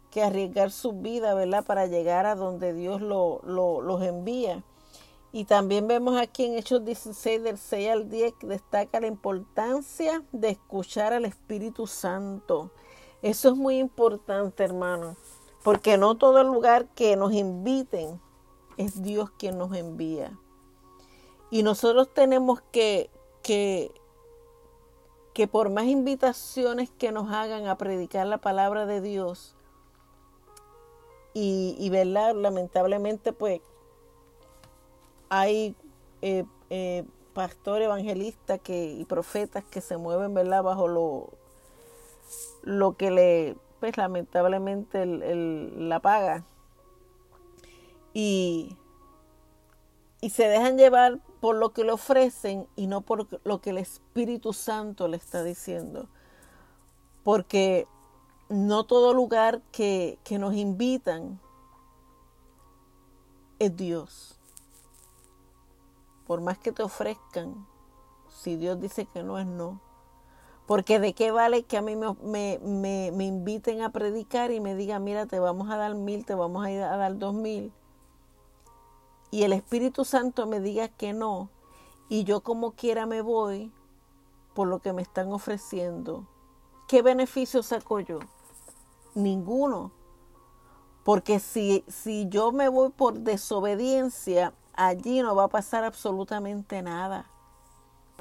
que 0.10 0.24
arriesgar 0.24 0.72
su 0.72 0.94
vida, 0.94 1.34
¿verdad? 1.34 1.66
Para 1.66 1.86
llegar 1.86 2.26
a 2.26 2.36
donde 2.36 2.74
Dios 2.74 3.02
lo, 3.02 3.42
lo, 3.44 3.82
los 3.82 4.02
envía. 4.02 4.64
Y 5.34 5.46
también 5.46 5.88
vemos 5.88 6.20
aquí 6.20 6.46
en 6.46 6.58
Hechos 6.58 6.84
16 6.84 7.44
del 7.44 7.58
6 7.58 7.90
al 7.90 8.10
10 8.10 8.34
que 8.34 8.48
destaca 8.48 9.00
la 9.00 9.08
importancia 9.08 10.24
de 10.34 10.50
escuchar 10.50 11.14
al 11.14 11.24
Espíritu 11.24 11.88
Santo. 11.88 12.72
Eso 13.22 13.50
es 13.50 13.56
muy 13.56 13.78
importante, 13.78 14.64
hermano. 14.64 15.16
Porque 15.64 15.98
no 15.98 16.18
todo 16.18 16.44
lugar 16.44 16.88
que 16.96 17.16
nos 17.16 17.32
inviten 17.34 18.20
es 18.76 19.02
Dios 19.02 19.32
quien 19.32 19.58
nos 19.58 19.74
envía. 19.74 20.38
Y 21.50 21.64
nosotros 21.64 22.14
tenemos 22.14 22.62
que, 22.72 23.10
que, 23.42 23.92
que 25.34 25.48
por 25.48 25.70
más 25.70 25.86
invitaciones 25.86 26.90
que 26.90 27.12
nos 27.12 27.32
hagan 27.32 27.68
a 27.68 27.78
predicar 27.78 28.28
la 28.28 28.40
palabra 28.40 28.86
de 28.86 29.02
Dios, 29.02 29.56
y, 31.34 31.76
y 31.80 31.90
¿verdad? 31.90 32.36
lamentablemente 32.36 33.32
pues 33.32 33.62
hay 35.32 35.78
eh, 36.22 36.44
eh, 36.70 37.06
pastores 37.34 37.86
evangelistas 37.86 38.60
que, 38.60 38.92
y 38.92 39.06
profetas 39.06 39.64
que 39.64 39.80
se 39.80 39.96
mueven 39.96 40.34
¿verdad? 40.34 40.62
bajo 40.62 40.90
lo, 40.90 41.30
lo 42.64 42.98
que 42.98 43.12
le 43.12 43.56
pues 43.80 43.98
lamentablemente 43.98 45.06
la 45.06 46.00
paga. 46.02 46.44
Y, 48.14 48.76
y 50.20 50.30
se 50.30 50.50
dejan 50.50 50.78
llevar 50.78 51.20
por 51.40 51.56
lo 51.56 51.72
que 51.72 51.86
le 51.86 51.94
ofrecen 51.94 52.68
y 52.76 52.86
no 52.88 53.02
por 53.02 53.28
lo 53.44 53.62
que 53.62 53.72
el 53.72 53.80
Espíritu 53.80 54.52
Santo 54.54 55.08
le 55.08 55.16
está 55.18 55.44
diciendo. 55.44 56.10
Porque 57.24 57.88
no 58.50 58.84
todo 58.84 59.14
lugar 59.14 59.62
que, 59.72 60.20
que 60.26 60.38
nos 60.38 60.54
invitan 60.54 61.40
es 63.58 63.76
Dios. 63.76 64.41
Por 66.32 66.40
más 66.40 66.58
que 66.58 66.72
te 66.72 66.82
ofrezcan, 66.82 67.68
si 68.30 68.56
Dios 68.56 68.80
dice 68.80 69.06
que 69.06 69.22
no 69.22 69.38
es 69.38 69.46
no. 69.46 69.82
Porque 70.66 70.98
de 70.98 71.12
qué 71.12 71.30
vale 71.30 71.64
que 71.64 71.76
a 71.76 71.82
mí 71.82 71.98
me, 71.98 72.58
me, 72.62 73.26
inviten 73.26 73.82
a 73.82 73.90
predicar 73.90 74.50
y 74.52 74.62
me 74.62 74.74
digan, 74.74 75.04
mira, 75.04 75.26
te 75.26 75.42
vamos 75.42 75.70
a 75.70 75.76
dar 75.76 75.94
mil, 75.94 76.26
te 76.26 76.34
vamos 76.34 76.64
a, 76.66 76.72
ir 76.72 76.84
a 76.84 76.96
dar 76.96 77.18
dos 77.18 77.34
mil. 77.34 77.74
Y 79.30 79.44
el 79.44 79.52
Espíritu 79.52 80.06
Santo 80.06 80.48
me 80.48 80.62
diga 80.62 80.88
que 80.88 81.12
no. 81.12 81.50
Y 82.08 82.24
yo 82.24 82.40
como 82.40 82.76
quiera 82.76 83.06
me 83.06 83.20
voy 83.22 83.70
por 84.54 84.70
lo 84.70 84.80
que 84.80 84.94
me 84.94 85.02
están 85.02 85.34
ofreciendo. 85.34 86.30
¿Qué 86.88 87.02
beneficio 87.02 87.62
saco 87.62 88.00
yo? 88.00 88.20
Ninguno. 89.16 89.92
Porque 91.04 91.40
si, 91.40 91.84
si 91.90 92.30
yo 92.30 92.54
me 92.54 92.70
voy 92.70 92.92
por 92.92 93.20
desobediencia, 93.20 94.54
allí 94.74 95.22
no 95.22 95.36
va 95.36 95.46
a 95.46 95.50
pasar 95.50 95.84
absolutamente 95.84 96.82
nada 96.82 97.32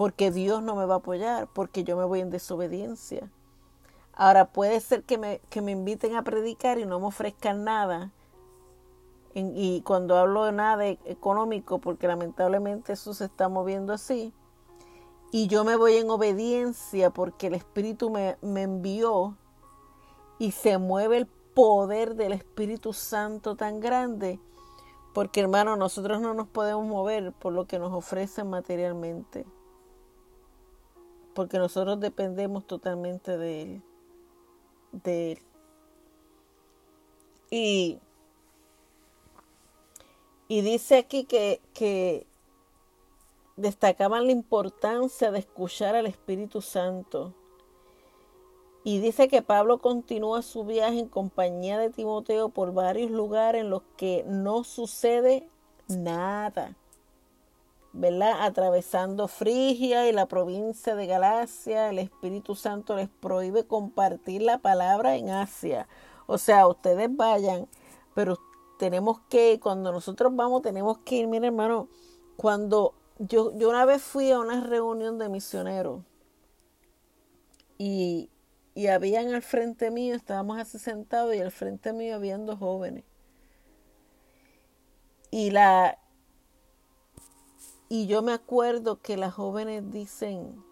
porque 0.00 0.30
Dios 0.30 0.62
no 0.62 0.76
me 0.76 0.87
va 0.87 0.95
a 0.95 0.99
apoyar, 0.99 1.47
porque 1.52 1.85
yo 1.85 1.95
me 1.95 2.07
voy 2.07 2.21
en 2.21 2.30
desobediencia. 2.30 3.30
Ahora 4.14 4.47
puede 4.47 4.80
ser 4.80 5.02
que 5.02 5.19
me, 5.19 5.40
que 5.50 5.61
me 5.61 5.73
inviten 5.73 6.16
a 6.16 6.25
predicar 6.25 6.78
y 6.78 6.87
no 6.87 6.99
me 7.00 7.07
ofrezcan 7.07 7.64
nada. 7.64 8.11
y 9.35 9.83
cuando 9.83 10.16
hablo 10.16 10.45
de 10.45 10.52
nada 10.52 10.87
económico, 10.87 11.80
porque 11.80 12.09
lamentablemente 12.09 12.95
eso 12.95 13.12
se 13.12 13.26
está 13.26 13.50
moviendo 13.50 13.92
así, 13.92 14.33
y 15.33 15.47
yo 15.47 15.64
me 15.64 15.76
voy 15.76 15.97
en 15.97 16.11
obediencia 16.11 17.11
porque 17.11 17.49
el 17.49 17.54
Espíritu 17.54 18.09
me, 18.09 18.38
me 18.40 18.62
envió 18.62 19.37
y 20.38 20.52
se 20.52 20.78
mueve 20.78 21.19
el 21.19 21.26
poder 21.26 22.16
del 22.16 22.33
Espíritu 22.33 22.95
Santo 22.95 23.54
tan 23.54 23.80
grande, 23.80 24.40
porque 25.12 25.40
hermano, 25.40 25.76
nosotros 25.76 26.21
no 26.21 26.35
nos 26.35 26.49
podemos 26.49 26.87
mover 26.87 27.33
por 27.33 27.52
lo 27.52 27.67
que 27.67 27.79
nos 27.79 27.93
ofrecen 27.93 28.49
materialmente 28.49 29.47
porque 31.35 31.59
nosotros 31.59 32.00
dependemos 32.00 32.67
totalmente 32.67 33.38
de 33.38 33.62
Él. 33.62 33.83
De 34.93 35.33
Él. 35.33 35.38
Y, 37.50 37.99
y 40.49 40.61
dice 40.61 40.99
aquí 40.99 41.25
que, 41.25 41.61
que 41.75 42.26
destacaban 43.57 44.26
la 44.26 44.33
importancia 44.33 45.31
de 45.31 45.40
escuchar 45.40 45.97
al 45.97 46.07
Espíritu 46.07 46.61
Santo. 46.61 47.35
Y 48.83 49.01
dice 49.01 49.29
que 49.29 49.43
Pablo 49.43 49.79
continúa 49.79 50.43
su 50.43 50.65
viaje 50.65 50.99
en 50.99 51.09
compañía 51.09 51.79
de 51.79 51.91
Timoteo 51.91 52.49
por 52.49 52.73
varios 52.73 53.11
lugares 53.11 53.63
en 53.63 53.71
los 53.71 53.83
que 53.97 54.25
no 54.27 54.65
sucede 54.65 55.49
nada. 55.89 56.77
¿verdad? 57.93 58.45
Atravesando 58.45 59.29
Frigia 59.29 60.09
y 60.09 60.13
la 60.13 60.27
provincia 60.27 60.95
de 60.95 61.07
Galacia, 61.07 61.91
el 61.91 61.99
Espíritu 61.99 62.55
Santo 62.55 62.97
les 62.97 63.09
prohíbe 63.09 63.65
compartir 63.65 64.43
la 64.43 64.59
palabra 64.59 65.17
en 65.17 65.31
Asia. 65.31 65.89
O 66.27 66.39
sea, 66.39 66.69
ustedes 66.69 67.15
vayan, 67.15 67.69
pero 68.15 68.39
tenemos 68.79 69.21
que, 69.29 69.59
cuando 69.61 69.93
nosotros 69.93 70.35
vamos, 70.35 70.63
tenemos 70.63 70.99
que 70.99 71.17
ir, 71.17 71.27
mire 71.27 71.49
hermano, 71.49 71.89
cuando 72.37 72.95
yo, 73.19 73.53
yo 73.57 73.69
una 73.69 73.85
vez 73.85 74.01
fui 74.03 74.31
a 74.31 74.39
una 74.39 74.61
reunión 74.61 75.19
de 75.19 75.29
misioneros 75.29 76.03
y, 77.77 78.31
y 78.81 78.87
habían 78.87 79.35
al 79.35 79.43
frente 79.43 79.91
mío, 79.91 80.15
estábamos 80.15 80.59
así 80.59 80.79
sentados 80.79 81.35
y 81.35 81.39
al 81.39 81.51
frente 81.51 81.93
mío 81.93 82.15
había 82.15 82.39
dos 82.39 82.59
jóvenes. 82.59 83.05
Y 85.31 85.51
la, 85.51 85.99
y 87.91 88.07
yo 88.07 88.23
me 88.23 88.33
acuerdo 88.33 89.03
que 89.03 89.19
las 89.19 89.35
jóvenes 89.35 89.91
dicen, 89.91 90.65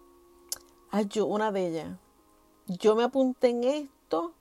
ay, 0.89 1.05
yo, 1.07 1.27
una 1.27 1.51
de 1.51 1.67
ellas, 1.67 1.97
yo 2.65 2.95
me 2.95 3.03
apunté 3.03 3.49
en 3.49 3.63
esto 3.63 4.33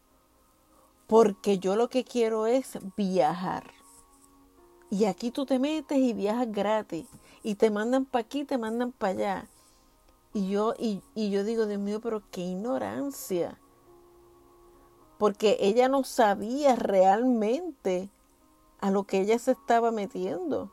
porque 1.07 1.59
yo 1.59 1.77
lo 1.77 1.91
que 1.91 2.05
quiero 2.05 2.47
es 2.47 2.79
viajar. 2.97 3.65
Y 4.89 5.05
aquí 5.05 5.31
tú 5.31 5.45
te 5.45 5.59
metes 5.59 5.99
y 5.99 6.15
viajas 6.15 6.51
gratis. 6.51 7.07
Y 7.43 7.57
te 7.57 7.69
mandan 7.71 8.07
para 8.07 8.25
aquí, 8.25 8.47
te 8.47 8.57
mandan 8.57 8.93
para 8.93 9.13
allá. 9.13 9.49
Y 10.33 10.51
yo, 10.51 10.75
y, 10.79 11.03
y 11.15 11.31
yo 11.31 11.45
digo, 11.45 11.67
Dios 11.67 11.81
mío, 11.81 12.01
pero 12.01 12.23
qué 12.31 12.43
ignorancia. 12.43 13.59
Porque 15.19 15.57
ella 15.61 15.89
no 15.89 16.05
sabía 16.05 16.77
realmente 16.77 18.11
a 18.81 18.91
lo 18.91 19.05
que 19.05 19.21
ella 19.21 19.39
se 19.39 19.53
estaba 19.53 19.91
metiendo. 19.91 20.71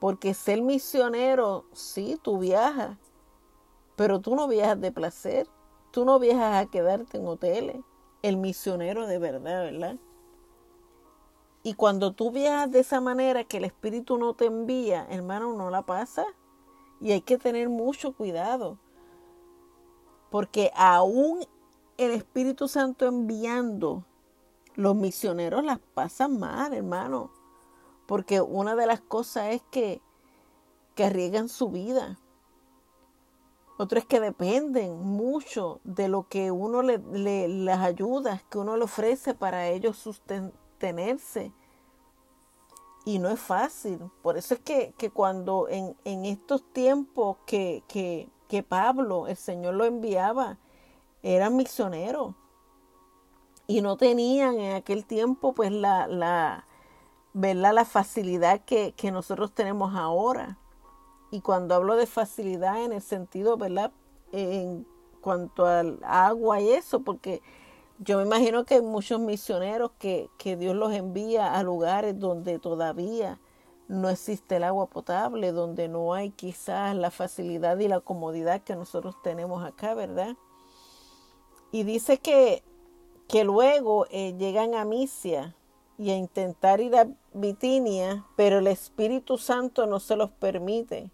Porque 0.00 0.34
ser 0.34 0.62
misionero, 0.62 1.64
sí, 1.72 2.18
tú 2.22 2.38
viajas, 2.38 2.98
pero 3.96 4.20
tú 4.20 4.34
no 4.34 4.46
viajas 4.46 4.80
de 4.80 4.92
placer, 4.92 5.48
tú 5.90 6.04
no 6.04 6.18
viajas 6.18 6.66
a 6.66 6.70
quedarte 6.70 7.18
en 7.18 7.26
hoteles, 7.26 7.76
el 8.22 8.36
misionero 8.36 9.06
de 9.06 9.18
verdad, 9.18 9.64
¿verdad? 9.64 9.96
Y 11.62 11.74
cuando 11.74 12.12
tú 12.12 12.30
viajas 12.30 12.70
de 12.70 12.80
esa 12.80 13.00
manera 13.00 13.44
que 13.44 13.56
el 13.56 13.64
Espíritu 13.64 14.18
no 14.18 14.34
te 14.34 14.46
envía, 14.46 15.06
hermano, 15.10 15.52
no 15.54 15.70
la 15.70 15.82
pasa. 15.82 16.24
Y 17.00 17.12
hay 17.12 17.20
que 17.20 17.38
tener 17.38 17.68
mucho 17.68 18.12
cuidado. 18.12 18.78
Porque 20.30 20.70
aún 20.74 21.44
el 21.98 22.10
Espíritu 22.10 22.68
Santo 22.68 23.06
enviando, 23.06 24.04
los 24.74 24.94
misioneros 24.94 25.64
las 25.64 25.78
pasan 25.94 26.38
mal, 26.38 26.74
hermano. 26.74 27.30
Porque 28.06 28.40
una 28.40 28.76
de 28.76 28.86
las 28.86 29.00
cosas 29.00 29.54
es 29.54 29.62
que, 29.70 30.00
que 30.94 31.04
arriesgan 31.04 31.48
su 31.48 31.70
vida. 31.70 32.18
Otro 33.78 33.98
es 33.98 34.06
que 34.06 34.20
dependen 34.20 34.98
mucho 34.98 35.80
de 35.84 36.08
lo 36.08 36.28
que 36.28 36.50
uno 36.50 36.82
le, 36.82 36.98
le, 37.12 37.48
las 37.48 37.80
ayudas 37.80 38.42
que 38.44 38.58
uno 38.58 38.76
le 38.76 38.84
ofrece 38.84 39.34
para 39.34 39.68
ellos 39.68 39.98
sostenerse. 39.98 41.52
Y 43.06 43.20
no 43.20 43.28
es 43.30 43.38
fácil. 43.38 44.00
Por 44.20 44.36
eso 44.36 44.54
es 44.54 44.60
que, 44.60 44.92
que 44.98 45.10
cuando 45.10 45.68
en, 45.68 45.96
en, 46.04 46.24
estos 46.24 46.64
tiempos 46.72 47.36
que, 47.46 47.84
que, 47.86 48.28
que 48.48 48.64
Pablo, 48.64 49.28
el 49.28 49.36
Señor 49.36 49.74
lo 49.74 49.84
enviaba, 49.84 50.58
eran 51.22 51.56
misioneros. 51.56 52.34
Y 53.68 53.80
no 53.80 53.96
tenían 53.96 54.58
en 54.58 54.74
aquel 54.74 55.06
tiempo 55.06 55.54
pues 55.54 55.70
la, 55.70 56.08
la, 56.08 56.66
¿verdad? 57.32 57.74
La 57.74 57.84
facilidad 57.84 58.64
que, 58.64 58.92
que 58.96 59.12
nosotros 59.12 59.52
tenemos 59.52 59.94
ahora. 59.94 60.58
Y 61.30 61.42
cuando 61.42 61.76
hablo 61.76 61.94
de 61.94 62.08
facilidad 62.08 62.82
en 62.82 62.92
el 62.92 63.02
sentido, 63.02 63.56
¿verdad? 63.56 63.92
En 64.32 64.84
cuanto 65.20 65.64
al 65.64 66.00
agua 66.02 66.60
y 66.60 66.70
eso, 66.70 67.02
porque 67.02 67.40
yo 67.98 68.18
me 68.18 68.24
imagino 68.24 68.64
que 68.64 68.74
hay 68.74 68.82
muchos 68.82 69.20
misioneros 69.20 69.92
que, 69.98 70.28
que 70.38 70.56
Dios 70.56 70.76
los 70.76 70.92
envía 70.92 71.54
a 71.54 71.62
lugares 71.62 72.18
donde 72.18 72.58
todavía 72.58 73.40
no 73.88 74.08
existe 74.08 74.56
el 74.56 74.64
agua 74.64 74.86
potable, 74.86 75.52
donde 75.52 75.88
no 75.88 76.14
hay 76.14 76.30
quizás 76.30 76.96
la 76.96 77.10
facilidad 77.10 77.78
y 77.78 77.88
la 77.88 78.00
comodidad 78.00 78.62
que 78.62 78.74
nosotros 78.74 79.14
tenemos 79.22 79.64
acá, 79.64 79.94
¿verdad? 79.94 80.36
Y 81.72 81.84
dice 81.84 82.18
que, 82.18 82.62
que 83.28 83.44
luego 83.44 84.06
eh, 84.10 84.34
llegan 84.36 84.74
a 84.74 84.84
Misia, 84.84 85.54
y 85.98 86.10
a 86.10 86.16
intentar 86.16 86.80
ir 86.80 86.94
a 86.96 87.08
Bitinia, 87.32 88.24
pero 88.36 88.58
el 88.58 88.66
Espíritu 88.66 89.38
Santo 89.38 89.86
no 89.86 90.00
se 90.00 90.16
los 90.16 90.30
permite. 90.30 91.10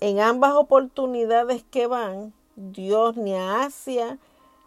En 0.00 0.20
ambas 0.20 0.54
oportunidades 0.54 1.64
que 1.64 1.86
van, 1.86 2.32
Dios 2.56 3.16
ni 3.16 3.34
a 3.34 3.64
Asia 3.64 4.18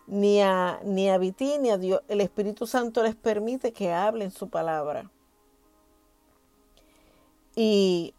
ni 0.08 0.42
a, 0.42 0.80
ni 0.84 1.10
a 1.10 1.18
Bitinia, 1.18 1.78
Dios, 1.78 2.02
el 2.08 2.22
Espíritu 2.22 2.66
Santo 2.66 3.04
les 3.04 3.16
permite 3.16 3.74
que 3.74 3.94
hablen 3.94 4.32
su 4.32 4.50
palabra. 4.50 5.12
Y, 7.56 8.14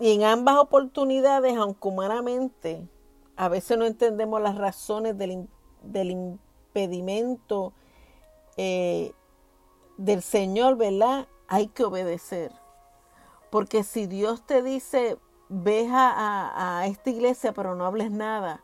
y 0.00 0.14
en 0.14 0.24
ambas 0.24 0.58
oportunidades, 0.58 1.56
aunque 1.56 1.88
humanamente 1.88 2.88
a 3.36 3.48
veces 3.48 3.78
no 3.78 3.86
entendemos 3.86 4.40
las 4.42 4.56
razones 4.56 5.16
del, 5.16 5.48
del 5.82 6.10
impedimento 6.10 7.72
eh, 8.56 9.12
del 9.96 10.22
Señor, 10.22 10.76
¿verdad? 10.76 11.28
Hay 11.48 11.68
que 11.68 11.84
obedecer. 11.84 12.52
Porque 13.50 13.84
si 13.84 14.06
Dios 14.06 14.44
te 14.46 14.62
dice, 14.62 15.18
ve 15.48 15.88
a, 15.90 16.80
a, 16.80 16.86
esta 16.86 17.10
iglesia, 17.10 17.52
pero 17.52 17.74
no 17.74 17.84
hables 17.86 18.10
nada, 18.10 18.62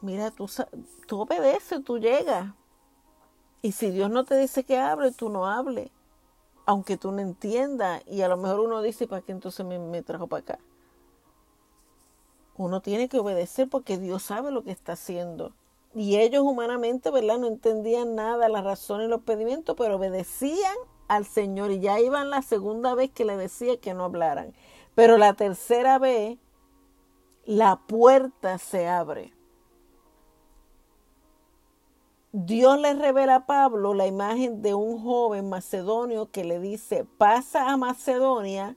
mira, 0.00 0.30
tú, 0.30 0.48
tú 1.06 1.20
obedeces, 1.20 1.82
tú 1.84 1.98
llegas. 1.98 2.52
Y 3.62 3.72
si 3.72 3.90
Dios 3.90 4.10
no 4.10 4.24
te 4.24 4.36
dice 4.36 4.64
que 4.64 4.78
hable, 4.78 5.12
tú 5.12 5.28
no 5.28 5.46
hables. 5.46 5.90
Aunque 6.66 6.96
tú 6.96 7.12
no 7.12 7.20
entiendas. 7.20 8.02
Y 8.06 8.22
a 8.22 8.28
lo 8.28 8.36
mejor 8.36 8.60
uno 8.60 8.82
dice, 8.82 9.06
¿para 9.06 9.22
qué 9.22 9.32
entonces 9.32 9.64
me, 9.64 9.78
me 9.78 10.02
trajo 10.02 10.26
para 10.26 10.40
acá? 10.40 10.58
Uno 12.56 12.80
tiene 12.80 13.08
que 13.08 13.18
obedecer 13.18 13.68
porque 13.68 13.98
Dios 13.98 14.22
sabe 14.22 14.50
lo 14.50 14.62
que 14.64 14.70
está 14.70 14.92
haciendo. 14.92 15.52
Y 15.94 16.16
ellos 16.16 16.42
humanamente, 16.42 17.10
¿verdad? 17.10 17.38
No 17.38 17.46
entendían 17.46 18.14
nada, 18.14 18.48
las 18.48 18.64
razones 18.64 19.06
y 19.06 19.10
los 19.10 19.22
pedimientos, 19.22 19.76
pero 19.76 19.96
obedecían 19.96 20.76
al 21.08 21.24
Señor. 21.24 21.70
Y 21.70 21.80
ya 21.80 22.00
iban 22.00 22.30
la 22.30 22.42
segunda 22.42 22.94
vez 22.94 23.10
que 23.10 23.24
le 23.24 23.36
decía 23.36 23.80
que 23.80 23.94
no 23.94 24.04
hablaran. 24.04 24.54
Pero 24.94 25.18
la 25.18 25.34
tercera 25.34 25.98
vez, 25.98 26.38
la 27.44 27.80
puerta 27.86 28.58
se 28.58 28.88
abre. 28.88 29.35
Dios 32.38 32.78
le 32.78 32.92
revela 32.92 33.36
a 33.36 33.46
Pablo 33.46 33.94
la 33.94 34.06
imagen 34.06 34.60
de 34.60 34.74
un 34.74 35.02
joven 35.02 35.48
macedonio 35.48 36.30
que 36.30 36.44
le 36.44 36.60
dice, 36.60 37.06
pasa 37.16 37.70
a 37.70 37.78
Macedonia 37.78 38.76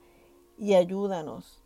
y 0.57 0.75
ayúdanos. 0.75 1.61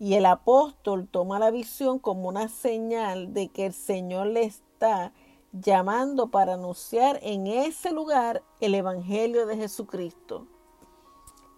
Y 0.00 0.14
el 0.14 0.26
apóstol 0.26 1.06
toma 1.06 1.38
la 1.38 1.52
visión 1.52 2.00
como 2.00 2.28
una 2.28 2.48
señal 2.48 3.32
de 3.32 3.46
que 3.46 3.66
el 3.66 3.74
Señor 3.74 4.26
le 4.26 4.42
está 4.42 5.12
llamando 5.52 6.32
para 6.32 6.54
anunciar 6.54 7.20
en 7.22 7.46
ese 7.46 7.92
lugar 7.92 8.42
el 8.58 8.74
Evangelio 8.74 9.46
de 9.46 9.56
Jesucristo. 9.56 10.48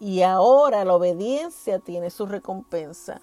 Y 0.00 0.20
ahora 0.20 0.84
la 0.84 0.94
obediencia 0.94 1.78
tiene 1.78 2.10
su 2.10 2.26
recompensa. 2.26 3.22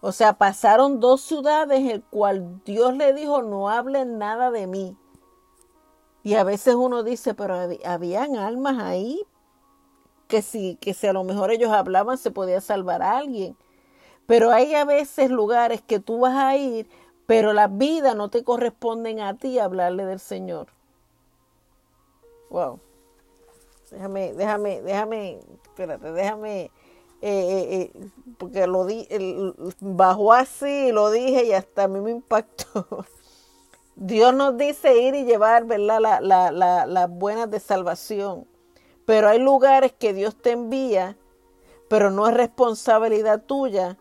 O 0.00 0.10
sea, 0.10 0.32
pasaron 0.32 0.98
dos 0.98 1.20
ciudades 1.20 1.88
el 1.88 2.02
cual 2.02 2.64
Dios 2.64 2.96
le 2.96 3.12
dijo, 3.12 3.42
no 3.42 3.68
hablen 3.68 4.18
nada 4.18 4.50
de 4.50 4.66
mí. 4.66 4.96
Y 6.22 6.34
a 6.34 6.44
veces 6.44 6.74
uno 6.74 7.02
dice, 7.02 7.34
pero 7.34 7.68
habían 7.84 8.36
almas 8.36 8.78
ahí 8.78 9.26
que 10.28 10.42
si, 10.42 10.76
que 10.76 10.94
si 10.94 11.06
a 11.06 11.12
lo 11.12 11.24
mejor 11.24 11.50
ellos 11.50 11.70
hablaban 11.70 12.18
se 12.18 12.30
podía 12.30 12.60
salvar 12.60 13.02
a 13.02 13.18
alguien. 13.18 13.56
Pero 14.26 14.52
hay 14.52 14.74
a 14.74 14.84
veces 14.84 15.30
lugares 15.30 15.82
que 15.82 15.98
tú 15.98 16.20
vas 16.20 16.36
a 16.36 16.56
ir, 16.56 16.88
pero 17.26 17.52
la 17.52 17.68
vida 17.68 18.14
no 18.14 18.28
te 18.30 18.44
corresponden 18.44 19.20
a 19.20 19.36
ti 19.36 19.58
hablarle 19.58 20.04
del 20.04 20.20
Señor. 20.20 20.68
Wow. 22.50 22.80
Déjame, 23.90 24.34
déjame, 24.34 24.82
déjame, 24.82 25.40
espérate, 25.64 26.12
déjame, 26.12 26.62
eh, 26.62 26.70
eh, 27.22 27.66
eh, 27.72 28.08
porque 28.38 28.66
lo 28.66 28.86
di, 28.86 29.06
bajó 29.80 30.32
así, 30.32 30.92
lo 30.92 31.10
dije 31.10 31.44
y 31.44 31.52
hasta 31.52 31.84
a 31.84 31.88
mí 31.88 32.00
me 32.00 32.12
impactó. 32.12 32.86
Dios 34.00 34.34
nos 34.34 34.56
dice 34.56 35.00
ir 35.00 35.14
y 35.14 35.24
llevar, 35.24 35.64
¿verdad? 35.66 36.00
La, 36.00 36.50
la, 36.50 36.86
las 36.86 37.08
buenas 37.08 37.48
de 37.48 37.60
salvación. 37.60 38.48
Pero 39.06 39.28
hay 39.28 39.38
lugares 39.38 39.92
que 39.92 40.12
Dios 40.12 40.34
te 40.36 40.50
envía 40.50 41.16
pero 41.90 42.12
no 42.12 42.28
es 42.28 42.34
responsabilidad 42.34 43.42
tuya 43.42 43.98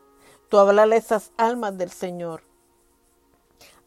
tú 0.47 0.59
hablarle 0.59 0.97
esas 0.97 1.31
almas 1.37 1.75
del 1.75 1.89
Señor. 1.89 2.43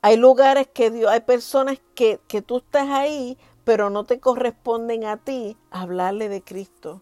Hay 0.01 0.17
lugares 0.17 0.67
que 0.67 0.91
Dios, 0.91 1.09
hay 1.09 1.21
personas 1.21 1.79
que, 1.95 2.19
que 2.27 2.43
tú 2.43 2.57
estás 2.57 2.89
ahí, 2.89 3.39
pero 3.63 3.91
no 3.91 4.03
te 4.03 4.19
corresponden 4.19 5.05
a 5.05 5.19
ti 5.19 5.57
hablarle 5.71 6.29
de 6.29 6.43
Cristo. 6.43 7.01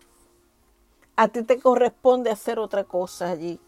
A 1.16 1.28
ti 1.28 1.42
te 1.42 1.58
corresponde 1.58 2.28
hacer 2.28 2.58
otra 2.58 2.84
cosa 2.84 3.30
allí. 3.30 3.58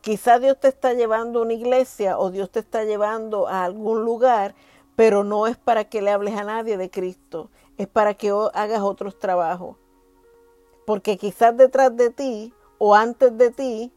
Quizás 0.00 0.40
Dios 0.40 0.58
te 0.60 0.68
está 0.68 0.94
llevando 0.94 1.40
a 1.40 1.42
una 1.42 1.54
iglesia 1.54 2.18
o 2.18 2.30
Dios 2.30 2.50
te 2.50 2.60
está 2.60 2.84
llevando 2.84 3.48
a 3.48 3.64
algún 3.64 4.04
lugar, 4.04 4.54
pero 4.96 5.24
no 5.24 5.46
es 5.46 5.56
para 5.56 5.84
que 5.84 6.02
le 6.02 6.10
hables 6.10 6.36
a 6.36 6.44
nadie 6.44 6.76
de 6.76 6.90
Cristo, 6.90 7.50
es 7.76 7.88
para 7.88 8.14
que 8.14 8.32
hagas 8.54 8.80
otros 8.80 9.18
trabajos. 9.18 9.76
Porque 10.86 11.18
quizás 11.18 11.56
detrás 11.56 11.94
de 11.96 12.10
ti 12.10 12.54
o 12.78 12.94
antes 12.94 13.36
de 13.36 13.50
ti 13.50 13.92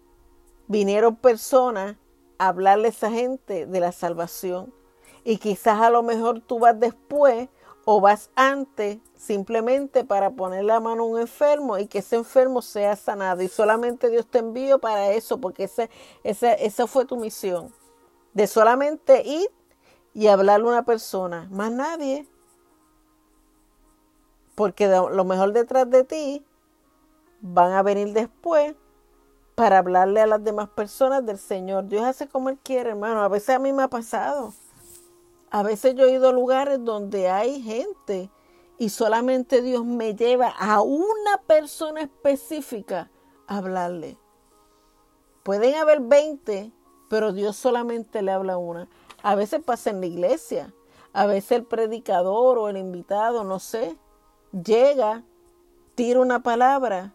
vinieron 0.67 1.15
personas 1.15 1.95
a 2.37 2.47
hablarle 2.47 2.87
a 2.87 2.89
esa 2.89 3.11
gente 3.11 3.65
de 3.65 3.79
la 3.79 3.91
salvación. 3.91 4.73
Y 5.23 5.37
quizás 5.37 5.79
a 5.79 5.91
lo 5.91 6.01
mejor 6.01 6.41
tú 6.41 6.59
vas 6.59 6.79
después 6.79 7.47
o 7.85 7.99
vas 7.99 8.29
antes 8.35 8.99
simplemente 9.15 10.03
para 10.03 10.31
poner 10.31 10.63
la 10.63 10.79
mano 10.79 11.03
a 11.03 11.07
un 11.07 11.19
enfermo 11.19 11.77
y 11.77 11.87
que 11.87 11.99
ese 11.99 12.15
enfermo 12.15 12.61
sea 12.61 12.95
sanado. 12.95 13.41
Y 13.41 13.47
solamente 13.47 14.09
Dios 14.09 14.27
te 14.27 14.39
envió 14.39 14.79
para 14.79 15.11
eso, 15.11 15.39
porque 15.39 15.63
ese, 15.63 15.89
esa 16.23 16.87
fue 16.87 17.05
tu 17.05 17.17
misión. 17.17 17.73
De 18.33 18.47
solamente 18.47 19.23
ir 19.25 19.49
y 20.13 20.27
hablarle 20.27 20.67
a 20.67 20.71
una 20.71 20.85
persona, 20.85 21.47
más 21.51 21.71
nadie. 21.71 22.27
Porque 24.55 24.87
lo 24.87 25.25
mejor 25.25 25.53
detrás 25.53 25.89
de 25.89 26.03
ti 26.03 26.45
van 27.41 27.71
a 27.73 27.81
venir 27.81 28.13
después 28.13 28.75
para 29.55 29.79
hablarle 29.79 30.21
a 30.21 30.27
las 30.27 30.43
demás 30.43 30.69
personas 30.69 31.25
del 31.25 31.37
Señor. 31.37 31.87
Dios 31.87 32.03
hace 32.03 32.27
como 32.27 32.49
Él 32.49 32.57
quiere, 32.63 32.91
hermano. 32.91 33.21
A 33.21 33.27
veces 33.27 33.55
a 33.55 33.59
mí 33.59 33.73
me 33.73 33.83
ha 33.83 33.87
pasado. 33.87 34.53
A 35.51 35.63
veces 35.63 35.95
yo 35.95 36.05
he 36.05 36.13
ido 36.13 36.29
a 36.29 36.33
lugares 36.33 36.83
donde 36.83 37.29
hay 37.29 37.61
gente 37.61 38.31
y 38.77 38.89
solamente 38.89 39.61
Dios 39.61 39.85
me 39.85 40.15
lleva 40.15 40.47
a 40.47 40.81
una 40.81 41.37
persona 41.45 42.01
específica 42.01 43.11
a 43.47 43.57
hablarle. 43.57 44.17
Pueden 45.43 45.75
haber 45.75 45.99
20, 45.99 46.71
pero 47.09 47.33
Dios 47.33 47.55
solamente 47.55 48.21
le 48.21 48.31
habla 48.31 48.53
a 48.53 48.57
una. 48.57 48.87
A 49.21 49.35
veces 49.35 49.61
pasa 49.63 49.89
en 49.89 49.99
la 49.99 50.07
iglesia. 50.07 50.73
A 51.13 51.25
veces 51.25 51.51
el 51.51 51.65
predicador 51.65 52.57
o 52.57 52.69
el 52.69 52.77
invitado, 52.77 53.43
no 53.43 53.59
sé, 53.59 53.97
llega, 54.53 55.23
tira 55.95 56.21
una 56.21 56.41
palabra 56.41 57.13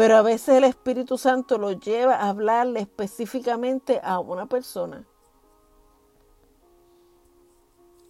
pero 0.00 0.16
a 0.16 0.22
veces 0.22 0.56
el 0.56 0.64
Espíritu 0.64 1.18
Santo 1.18 1.58
lo 1.58 1.72
lleva 1.72 2.14
a 2.14 2.30
hablarle 2.30 2.80
específicamente 2.80 4.00
a 4.02 4.18
una 4.18 4.46
persona. 4.46 5.04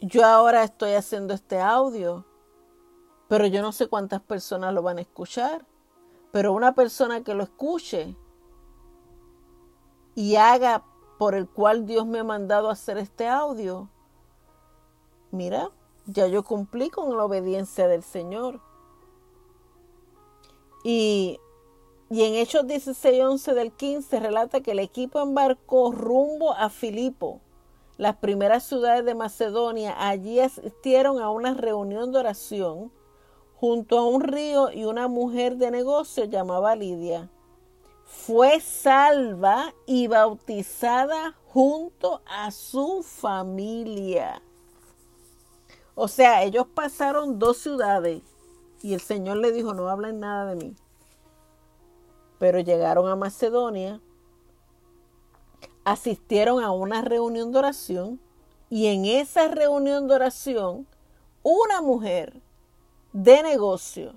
Yo 0.01 0.25
ahora 0.25 0.65
estoy 0.65 0.93
haciendo 0.93 1.35
este 1.35 1.61
audio, 1.61 2.25
pero 3.29 3.47
yo 3.47 3.63
no 3.63 3.73
sé 3.73 3.89
cuántas 3.89 4.21
personas 4.21 4.73
lo 4.73 4.83
van 4.83 4.99
a 4.99 5.03
escuchar. 5.03 5.67
Pero 6.33 6.53
una 6.53 6.75
persona 6.75 7.23
que 7.23 7.35
lo 7.35 7.43
escuche 7.43 8.17
y 10.15 10.37
haga 10.37 10.85
por 11.19 11.35
el 11.35 11.49
cual 11.49 11.87
Dios 11.87 12.07
me 12.07 12.21
ha 12.21 12.25
mandado 12.25 12.69
a 12.69 12.73
hacer 12.73 12.99
este 12.99 13.29
audio, 13.29 13.89
mira, 15.33 15.71
ya 16.07 16.27
yo 16.29 16.45
cumplí 16.45 16.89
con 16.89 17.17
la 17.17 17.25
obediencia 17.25 17.89
del 17.89 18.03
Señor. 18.03 18.61
Y 20.83 21.41
y 22.13 22.25
en 22.25 22.35
Hechos 22.35 22.67
16, 22.67 23.23
11 23.23 23.55
del 23.55 23.71
15 23.71 24.19
relata 24.19 24.61
que 24.61 24.73
el 24.73 24.81
equipo 24.81 25.21
embarcó 25.21 25.93
rumbo 25.93 26.53
a 26.53 26.69
Filipo, 26.69 27.41
las 28.01 28.17
primeras 28.17 28.65
ciudades 28.65 29.05
de 29.05 29.15
Macedonia. 29.15 29.95
Allí 29.99 30.41
asistieron 30.41 31.21
a 31.21 31.31
una 31.31 31.53
reunión 31.53 32.11
de 32.11 32.19
oración 32.19 32.91
junto 33.55 33.99
a 33.99 34.07
un 34.07 34.23
río 34.23 34.73
y 34.73 34.87
una 34.87 35.07
mujer 35.07 35.57
de 35.57 35.71
negocio 35.71 36.25
llamada 36.25 36.75
Lidia. 36.75 37.29
Fue 38.07 38.59
salva 38.61 39.75
y 39.87 40.07
bautizada 40.09 41.37
junto 41.53 42.23
a 42.27 42.51
su 42.51 43.03
familia. 43.03 44.43
O 45.95 46.09
sea, 46.09 46.43
ellos 46.43 46.67
pasaron 46.75 47.39
dos 47.39 47.59
ciudades 47.59 48.23
y 48.83 48.95
el 48.95 49.01
Señor 49.01 49.37
le 49.37 49.53
dijo, 49.53 49.75
no 49.75 49.91
hablen 49.91 50.21
nada 50.21 50.47
de 50.47 50.57
mí 50.57 50.75
pero 52.41 52.59
llegaron 52.59 53.07
a 53.07 53.17
Macedonia, 53.17 54.01
asistieron 55.85 56.63
a 56.63 56.71
una 56.71 57.03
reunión 57.03 57.53
de 57.53 57.59
oración 57.59 58.21
y 58.69 58.87
en 58.87 59.05
esa 59.05 59.49
reunión 59.49 60.09
de 60.09 60.15
oración 60.15 60.87
una 61.43 61.81
mujer 61.81 62.41
de 63.13 63.43
negocio 63.43 64.15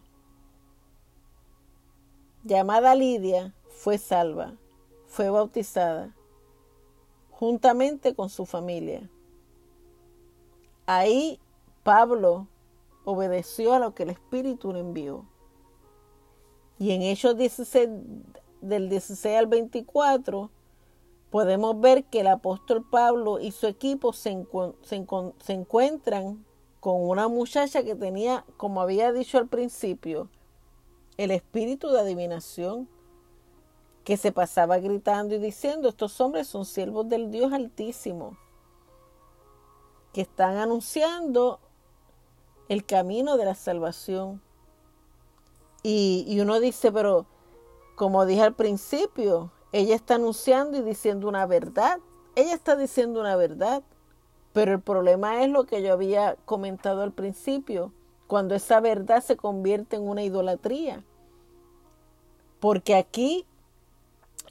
llamada 2.44 2.94
Lidia 2.96 3.54
fue 3.70 3.98
salva, 3.98 4.54
fue 5.08 5.30
bautizada 5.30 6.14
juntamente 7.32 8.16
con 8.16 8.30
su 8.30 8.46
familia. 8.46 9.10
Ahí 10.86 11.40
Pablo 11.84 12.48
obedeció 13.06 13.74
a 13.74 13.80
lo 13.80 13.94
que 13.94 14.04
el 14.04 14.12
Espíritu 14.12 14.72
le 14.72 14.80
envió. 14.80 15.26
Y 16.80 16.92
en 16.92 17.02
Hechos 17.02 17.38
16, 17.38 17.90
del 18.62 18.90
16 18.90 19.38
al 19.38 19.48
24, 19.48 20.50
podemos 21.34 21.80
ver 21.80 22.04
que 22.04 22.20
el 22.20 22.28
apóstol 22.28 22.86
Pablo 22.88 23.40
y 23.40 23.50
su 23.50 23.66
equipo 23.66 24.14
se, 24.14 24.30
encuentran 25.48 26.46
con 26.80 27.10
una 27.10 27.28
muchacha 27.28 27.82
que 27.82 27.96
tenía, 27.96 28.46
como 28.56 28.82
había 28.82 29.12
dicho 29.12 29.40
al 29.40 29.48
principio, 29.48 30.30
el 31.18 31.32
espíritu 31.32 31.90
de 31.90 32.02
adivinación, 32.02 32.88
que 34.04 34.16
se 34.16 34.32
pasaba 34.32 34.78
gritando 34.78 35.34
y 35.34 35.40
diciendo, 35.40 35.90
estos 35.90 36.22
hombres 36.22 36.46
son 36.46 36.66
siervos 36.66 37.10
del 37.10 37.32
Dios 37.32 37.52
Altísimo, 37.52 38.38
que 40.14 40.22
están 40.22 40.58
anunciando 40.58 41.60
el 42.70 42.86
camino 42.86 43.38
de 43.38 43.46
la 43.46 43.56
salvación. 43.56 44.40
Y, 45.82 46.38
uno 46.40 46.60
dice, 46.60 46.92
pero 46.92 47.26
como 47.96 48.28
dije 48.28 48.44
al 48.44 48.54
principio, 48.54 49.50
ella 49.74 49.96
está 49.96 50.16
anunciando 50.16 50.78
y 50.78 50.82
diciendo 50.82 51.28
una 51.28 51.46
verdad. 51.48 52.00
Ella 52.36 52.54
está 52.54 52.76
diciendo 52.76 53.20
una 53.20 53.36
verdad. 53.36 53.84
Pero 54.54 54.72
el 54.72 54.82
problema 54.82 55.44
es 55.44 55.50
lo 55.50 55.66
que 55.66 55.82
yo 55.82 55.92
había 55.92 56.38
comentado 56.46 57.02
al 57.02 57.12
principio, 57.12 57.92
cuando 58.28 58.54
esa 58.54 58.80
verdad 58.80 59.24
se 59.24 59.36
convierte 59.36 59.96
en 59.96 60.08
una 60.08 60.24
idolatría. 60.24 61.04
Porque 62.60 62.96
aquí 62.96 63.48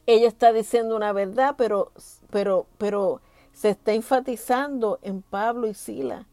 ella 0.06 0.26
está 0.26 0.52
diciendo 0.52 0.96
una 0.96 1.12
verdad, 1.12 1.54
pero, 1.56 1.92
pero, 2.30 2.66
pero 2.76 3.20
se 3.52 3.70
está 3.70 3.92
enfatizando 3.92 4.98
en 5.02 5.22
Pablo 5.22 5.68
y 5.68 5.74
Sila 5.74 6.26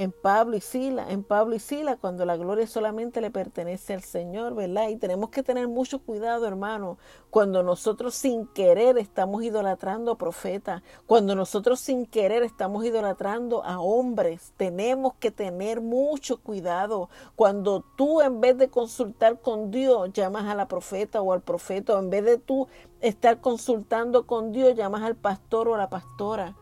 en 0.00 0.12
Pablo 0.12 0.56
y 0.56 0.62
Sila, 0.62 1.10
en 1.10 1.22
Pablo 1.22 1.54
y 1.54 1.58
Sila, 1.58 1.98
cuando 1.98 2.24
la 2.24 2.38
gloria 2.38 2.66
solamente 2.66 3.20
le 3.20 3.30
pertenece 3.30 3.92
al 3.92 4.02
Señor, 4.02 4.54
¿verdad? 4.54 4.88
Y 4.88 4.96
tenemos 4.96 5.28
que 5.28 5.42
tener 5.42 5.68
mucho 5.68 5.98
cuidado, 5.98 6.46
hermano, 6.46 6.96
cuando 7.28 7.62
nosotros 7.62 8.14
sin 8.14 8.46
querer 8.46 8.96
estamos 8.96 9.42
idolatrando 9.42 10.12
a 10.12 10.16
profetas, 10.16 10.82
cuando 11.04 11.34
nosotros 11.34 11.80
sin 11.80 12.06
querer 12.06 12.42
estamos 12.42 12.82
idolatrando 12.86 13.62
a 13.62 13.78
hombres, 13.78 14.54
tenemos 14.56 15.12
que 15.20 15.30
tener 15.30 15.82
mucho 15.82 16.38
cuidado. 16.38 17.10
Cuando 17.36 17.84
tú 17.98 18.22
en 18.22 18.40
vez 18.40 18.56
de 18.56 18.70
consultar 18.70 19.42
con 19.42 19.70
Dios, 19.70 20.14
llamas 20.14 20.46
a 20.46 20.54
la 20.54 20.66
profeta 20.66 21.20
o 21.20 21.34
al 21.34 21.42
profeta, 21.42 21.94
o 21.94 21.98
en 21.98 22.08
vez 22.08 22.24
de 22.24 22.38
tú 22.38 22.68
estar 23.02 23.42
consultando 23.42 24.26
con 24.26 24.50
Dios, 24.50 24.74
llamas 24.74 25.02
al 25.02 25.16
pastor 25.16 25.68
o 25.68 25.74
a 25.74 25.78
la 25.78 25.90
pastora. 25.90 26.56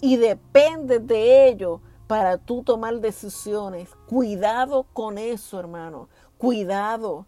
Y 0.00 0.16
depende 0.16 1.00
de 1.00 1.48
ello 1.48 1.80
para 2.08 2.38
tú 2.38 2.64
tomar 2.64 2.98
decisiones. 2.98 3.90
Cuidado 4.08 4.86
con 4.92 5.18
eso, 5.18 5.60
hermano. 5.60 6.08
Cuidado. 6.38 7.26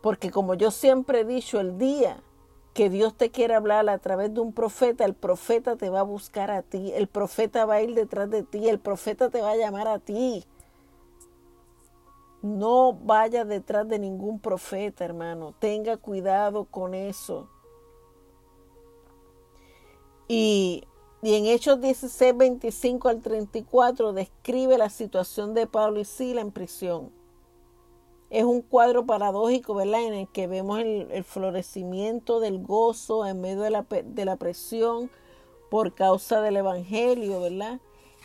Porque 0.00 0.30
como 0.30 0.54
yo 0.54 0.70
siempre 0.70 1.20
he 1.20 1.24
dicho, 1.24 1.60
el 1.60 1.76
día 1.76 2.22
que 2.72 2.88
Dios 2.88 3.14
te 3.14 3.30
quiere 3.30 3.54
hablar 3.54 3.88
a 3.88 3.98
través 3.98 4.32
de 4.32 4.40
un 4.40 4.52
profeta, 4.52 5.04
el 5.04 5.14
profeta 5.14 5.76
te 5.76 5.90
va 5.90 6.00
a 6.00 6.04
buscar 6.04 6.50
a 6.50 6.62
ti, 6.62 6.92
el 6.92 7.08
profeta 7.08 7.64
va 7.64 7.74
a 7.74 7.82
ir 7.82 7.94
detrás 7.94 8.30
de 8.30 8.42
ti, 8.42 8.68
el 8.68 8.78
profeta 8.78 9.30
te 9.30 9.42
va 9.42 9.52
a 9.52 9.56
llamar 9.56 9.88
a 9.88 9.98
ti. 9.98 10.44
No 12.42 12.92
vaya 12.92 13.44
detrás 13.44 13.88
de 13.88 13.98
ningún 13.98 14.38
profeta, 14.38 15.04
hermano. 15.04 15.54
Tenga 15.58 15.96
cuidado 15.96 16.66
con 16.66 16.94
eso. 16.94 17.48
Y 20.28 20.84
y 21.26 21.34
en 21.34 21.46
Hechos 21.46 21.80
16, 21.80 22.36
25 22.36 23.08
al 23.08 23.20
34 23.20 24.12
describe 24.12 24.78
la 24.78 24.88
situación 24.88 25.54
de 25.54 25.66
Pablo 25.66 25.98
y 25.98 26.04
Sila 26.04 26.40
en 26.40 26.52
prisión. 26.52 27.10
es 28.30 28.44
un 28.44 28.62
cuadro 28.62 29.06
paradójico, 29.06 29.74
¿verdad? 29.74 30.04
En 30.04 30.14
el 30.14 30.28
que 30.28 30.46
vemos 30.46 30.78
el, 30.78 31.24
florecimiento 31.24 32.38
del 32.38 32.62
gozo 32.62 33.26
en 33.26 33.40
medio 33.40 33.62
de 33.62 33.70
la, 33.70 33.84
de 34.04 34.24
la 34.24 34.36
presión 34.36 35.10
por 35.68 35.96
causa 35.96 36.40
del 36.42 36.58
Evangelio, 36.58 37.40
¿verdad? 37.40 37.80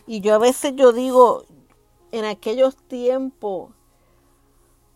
Y 0.05 0.21
yo 0.21 0.35
a 0.35 0.37
veces 0.37 0.75
yo 0.75 0.91
digo, 0.91 1.45
en 2.11 2.25
aquellos 2.25 2.75
tiempos, 2.75 3.71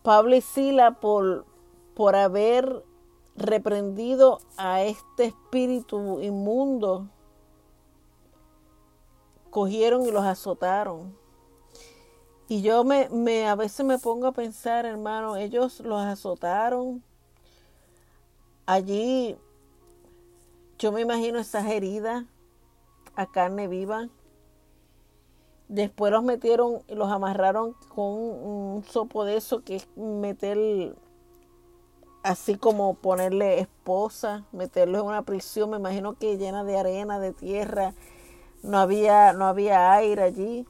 Pablo 0.04 0.36
y 0.36 0.42
Sila 0.42 1.00
por, 1.00 1.44
por 1.94 2.14
haber 2.14 2.84
reprendido 3.34 4.38
a 4.56 4.84
este 4.84 5.24
espíritu 5.24 6.20
inmundo, 6.20 7.08
cogieron 9.50 10.06
y 10.06 10.10
los 10.10 10.24
azotaron. 10.24 11.16
Y 12.48 12.62
yo 12.62 12.84
me, 12.84 13.08
me, 13.08 13.48
a 13.48 13.56
veces 13.56 13.84
me 13.84 13.98
pongo 13.98 14.28
a 14.28 14.32
pensar, 14.32 14.86
hermano, 14.86 15.36
ellos 15.36 15.80
los 15.80 16.00
azotaron. 16.00 17.02
Allí 18.66 19.36
yo 20.78 20.92
me 20.92 21.00
imagino 21.00 21.38
esas 21.38 21.66
heridas 21.66 22.24
a 23.16 23.26
carne 23.26 23.66
viva. 23.66 24.08
Después 25.68 26.12
los 26.12 26.22
metieron 26.22 26.82
y 26.86 26.94
los 26.94 27.10
amarraron 27.10 27.74
con 27.88 28.04
un 28.04 28.84
sopo 28.84 29.24
de 29.24 29.36
eso 29.36 29.64
que 29.64 29.76
es 29.76 29.88
meter, 29.96 30.94
así 32.22 32.56
como 32.56 32.94
ponerle 32.94 33.58
esposa, 33.58 34.44
meterlo 34.52 35.00
en 35.00 35.06
una 35.06 35.22
prisión, 35.22 35.70
me 35.70 35.78
imagino 35.78 36.14
que 36.14 36.36
llena 36.36 36.62
de 36.62 36.78
arena, 36.78 37.18
de 37.18 37.32
tierra, 37.32 37.94
no 38.66 38.78
había, 38.78 39.32
no 39.32 39.46
había 39.46 39.92
aire 39.92 40.22
allí. 40.22 40.66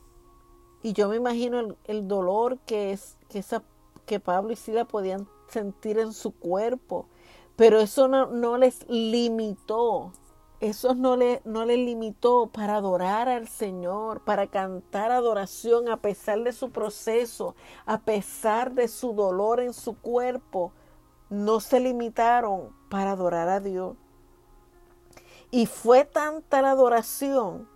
Y 0.83 0.93
yo 0.93 1.09
me 1.09 1.17
imagino 1.17 1.77
el, 1.85 2.09
dolor 2.09 2.59
que, 2.67 2.93
es, 2.93 3.19
que, 3.29 3.41
esa, 3.41 3.63
que 4.07 4.21
Pablo 4.21 4.53
y 4.53 4.57
Sila 4.57 4.85
podían 4.85 5.29
sentir 5.49 5.99
en 5.99 6.13
su 6.13 6.33
cuerpo. 6.33 7.09
Pero 7.57 7.81
eso 7.81 8.07
no, 8.07 8.27
no 8.27 8.59
les 8.59 8.89
limitó 8.89 10.13
eso 10.61 10.95
no 10.95 11.17
le, 11.17 11.43
no 11.45 11.67
le 11.67 11.77
limitó 11.77 12.47
para 12.47 12.77
adorar 12.77 13.29
al 13.29 13.47
Señor, 13.47 14.25
para 14.25 14.47
cantar 14.47 15.13
adoración 15.13 15.91
a 15.91 15.99
pesar 15.99 16.43
de 16.45 16.53
su 16.53 16.71
proceso, 16.71 17.55
a 17.85 18.01
pesar 18.01 18.73
de 18.73 18.89
su 18.89 19.13
dolor 19.13 19.61
en 19.61 19.75
su 19.75 19.99
cuerpo. 19.99 20.73
No 21.29 21.61
se 21.61 21.79
limitaron 21.79 22.75
para 22.89 23.13
adorar 23.13 23.49
a 23.51 23.61
Dios. 23.61 23.97
Y 25.51 25.67
fue 25.67 26.05
tanta 26.05 26.63
la 26.63 26.71
adoración 26.71 27.69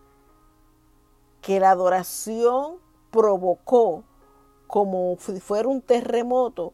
que 1.40 1.61
la 1.61 1.70
adoración 1.70 2.76
provocó 3.11 4.05
como 4.66 5.16
si 5.20 5.40
fuera 5.40 5.68
un 5.68 5.83
terremoto 5.83 6.72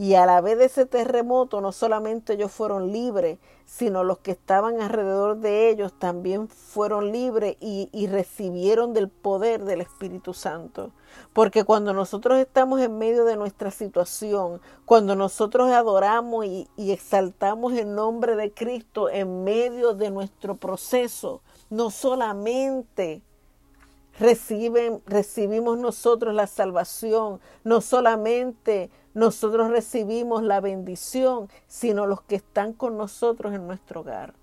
y 0.00 0.14
a 0.14 0.24
la 0.24 0.40
vez 0.40 0.56
de 0.56 0.64
ese 0.64 0.86
terremoto, 0.86 1.60
no 1.60 1.72
solamente 1.72 2.32
ellos 2.32 2.50
fueron 2.50 2.90
libres, 2.90 3.38
sino 3.66 4.02
los 4.02 4.16
que 4.20 4.30
estaban 4.30 4.80
alrededor 4.80 5.36
de 5.36 5.68
ellos 5.68 5.92
también 5.92 6.48
fueron 6.48 7.12
libres 7.12 7.58
y, 7.60 8.06
recibieron 8.06 8.94
del 8.94 9.10
poder 9.10 9.64
del 9.64 9.82
Espíritu 9.82 10.32
Santo. 10.32 10.92
Porque 11.34 11.64
cuando 11.64 11.92
nosotros 11.92 12.38
estamos 12.38 12.80
en 12.80 12.96
medio 12.96 13.26
de 13.26 13.36
nuestra 13.36 13.70
situación, 13.70 14.62
cuando 14.86 15.16
nosotros 15.16 15.70
adoramos 15.70 16.46
y, 16.46 16.66
y 16.78 16.92
exaltamos 16.92 17.74
el 17.74 17.94
nombre 17.94 18.36
de 18.36 18.54
Cristo 18.54 19.10
en 19.10 19.44
medio 19.44 19.92
de 19.92 20.10
nuestro 20.10 20.56
proceso, 20.56 21.42
no 21.68 21.90
solamente 21.90 23.20
reciben, 24.20 25.02
recibimos 25.06 25.78
nosotros 25.78 26.34
la 26.34 26.46
salvación, 26.46 27.40
no 27.64 27.80
solamente 27.80 28.90
nosotros 29.14 29.70
recibimos 29.70 30.42
la 30.42 30.60
bendición, 30.60 31.48
sino 31.66 32.06
los 32.06 32.20
que 32.22 32.36
están 32.36 32.74
con 32.74 32.96
nosotros 32.96 33.54
en 33.54 33.66
nuestro 33.66 34.02
hogar. 34.02 34.34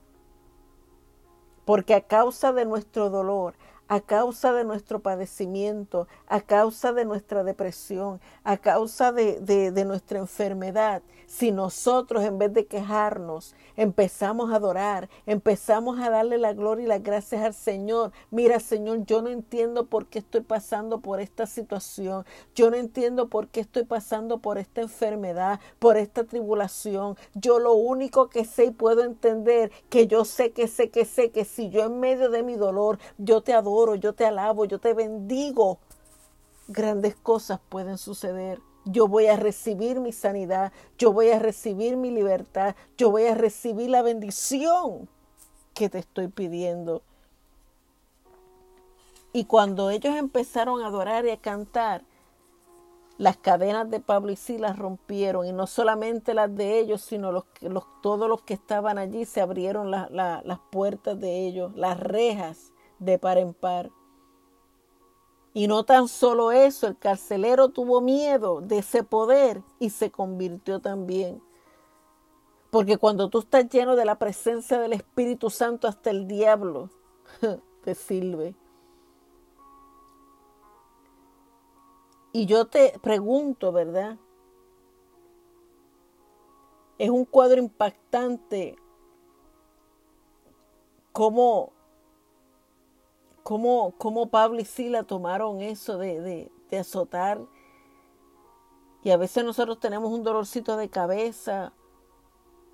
Porque 1.63 1.93
a 1.93 2.01
causa 2.01 2.51
de 2.51 2.65
nuestro 2.65 3.09
dolor, 3.09 3.53
a 3.87 4.01
causa 4.01 4.53
de 4.53 4.63
nuestro 4.63 4.99
padecimiento, 4.99 6.07
a 6.27 6.41
causa 6.41 6.93
de 6.93 7.05
nuestra 7.05 7.43
depresión, 7.43 8.19
a 8.43 8.57
causa 8.57 9.11
de, 9.11 9.39
de, 9.41 9.85
nuestra 9.85 10.19
enfermedad, 10.19 11.01
si 11.25 11.51
nosotros 11.51 12.23
en 12.23 12.37
vez 12.37 12.53
de 12.53 12.65
quejarnos 12.65 13.55
empezamos 13.75 14.51
a 14.51 14.55
adorar, 14.55 15.09
empezamos 15.25 15.99
a 15.99 16.09
darle 16.09 16.37
la 16.37 16.53
gloria 16.53 16.85
y 16.85 16.87
las 16.87 17.03
gracias 17.03 17.43
al 17.43 17.53
Señor, 17.53 18.11
mira 18.31 18.59
Señor, 18.59 19.05
yo 19.05 19.21
no 19.21 19.29
entiendo 19.29 19.85
por 19.85 20.07
qué 20.07 20.19
estoy 20.19 20.41
pasando 20.41 20.99
por 20.99 21.19
esta 21.19 21.45
situación, 21.45 22.25
yo 22.55 22.69
no 22.69 22.77
entiendo 22.77 23.27
por 23.27 23.47
qué 23.49 23.59
estoy 23.61 23.83
pasando 23.83 24.39
por 24.39 24.57
esta 24.57 24.81
enfermedad, 24.81 25.59
por 25.79 25.97
esta 25.97 26.23
tribulación, 26.23 27.17
yo 27.33 27.59
lo 27.59 27.73
único 27.73 28.29
que 28.29 28.45
sé 28.45 28.65
y 28.65 28.71
puedo 28.71 29.03
entender, 29.03 29.71
que 29.89 30.07
yo 30.07 30.25
sé 30.25 30.51
que 30.51 30.67
sé 30.67 30.89
que 30.89 31.05
sé 31.05 31.31
que 31.31 31.45
si 31.45 31.69
yo 31.69 31.85
en 31.85 31.99
medio 31.99 32.29
de 32.29 32.43
mi 32.43 32.55
dolor, 32.55 32.99
yo 33.17 33.41
te 33.41 33.53
adoro, 33.53 33.76
yo 33.95 34.13
te 34.13 34.25
alabo, 34.25 34.65
yo 34.65 34.79
te 34.79 34.93
bendigo, 34.93 35.79
grandes 36.67 37.15
cosas 37.15 37.59
pueden 37.69 37.97
suceder. 37.97 38.59
Yo 38.85 39.07
voy 39.07 39.27
a 39.27 39.35
recibir 39.35 39.99
mi 39.99 40.13
sanidad, 40.13 40.71
yo 40.97 41.11
voy 41.11 41.29
a 41.29 41.39
recibir 41.39 41.97
mi 41.97 42.09
libertad, 42.09 42.75
yo 42.97 43.11
voy 43.11 43.25
a 43.25 43.35
recibir 43.35 43.89
la 43.89 44.01
bendición 44.01 45.09
que 45.73 45.89
te 45.89 45.99
estoy 45.99 46.29
pidiendo. 46.29 47.01
Y 49.33 49.45
cuando 49.45 49.89
ellos 49.89 50.15
empezaron 50.15 50.81
a 50.81 50.87
adorar 50.87 51.25
y 51.25 51.31
a 51.31 51.37
cantar, 51.37 52.03
las 53.17 53.35
cadenas 53.35 53.89
de 53.89 53.99
Pablo 53.99 54.31
y 54.31 54.35
Silas 54.35 54.79
rompieron, 54.79 55.45
y 55.45 55.51
no 55.51 55.67
solamente 55.67 56.33
las 56.33 56.55
de 56.55 56.79
ellos, 56.79 57.01
sino 57.01 57.43
todos 58.01 58.29
los 58.29 58.41
que 58.43 58.53
estaban 58.53 58.97
allí 58.97 59.25
se 59.25 59.41
abrieron 59.41 59.91
las 59.91 60.59
puertas 60.71 61.19
de 61.19 61.45
ellos, 61.45 61.75
las 61.75 61.99
rejas 61.99 62.71
de 62.99 63.19
par 63.19 63.37
en 63.37 63.53
par. 63.53 63.91
Y 65.53 65.67
no 65.67 65.83
tan 65.85 66.07
solo 66.07 66.51
eso, 66.51 66.87
el 66.87 66.97
carcelero 66.97 67.69
tuvo 67.69 67.99
miedo 67.99 68.61
de 68.61 68.79
ese 68.79 69.03
poder 69.03 69.63
y 69.79 69.89
se 69.89 70.11
convirtió 70.11 70.79
también. 70.79 71.41
Porque 72.69 72.97
cuando 72.97 73.29
tú 73.29 73.39
estás 73.39 73.67
lleno 73.69 73.95
de 73.95 74.05
la 74.05 74.19
presencia 74.19 74.79
del 74.79 74.93
Espíritu 74.93 75.49
Santo, 75.49 75.87
hasta 75.87 76.11
el 76.11 76.27
diablo 76.27 76.89
te 77.83 77.95
sirve. 77.95 78.55
Y 82.33 82.45
yo 82.45 82.67
te 82.67 82.93
pregunto, 83.01 83.71
¿verdad? 83.71 84.17
Es 86.99 87.09
un 87.09 87.25
cuadro 87.25 87.59
impactante 87.59 88.75
cómo 91.13 91.73
cómo, 93.47 94.29
Pablo 94.29 94.59
y 94.59 94.65
Sila 94.65 95.03
tomaron 95.03 95.61
eso 95.61 95.97
de, 95.97 96.51
de 96.69 96.77
azotar. 96.77 97.39
Y 99.03 99.11
a 99.11 99.17
veces 99.17 99.45
nosotros 99.45 99.79
tenemos 99.79 100.11
un 100.11 100.23
dolorcito 100.23 100.75
de 100.75 100.89
cabeza 100.89 101.71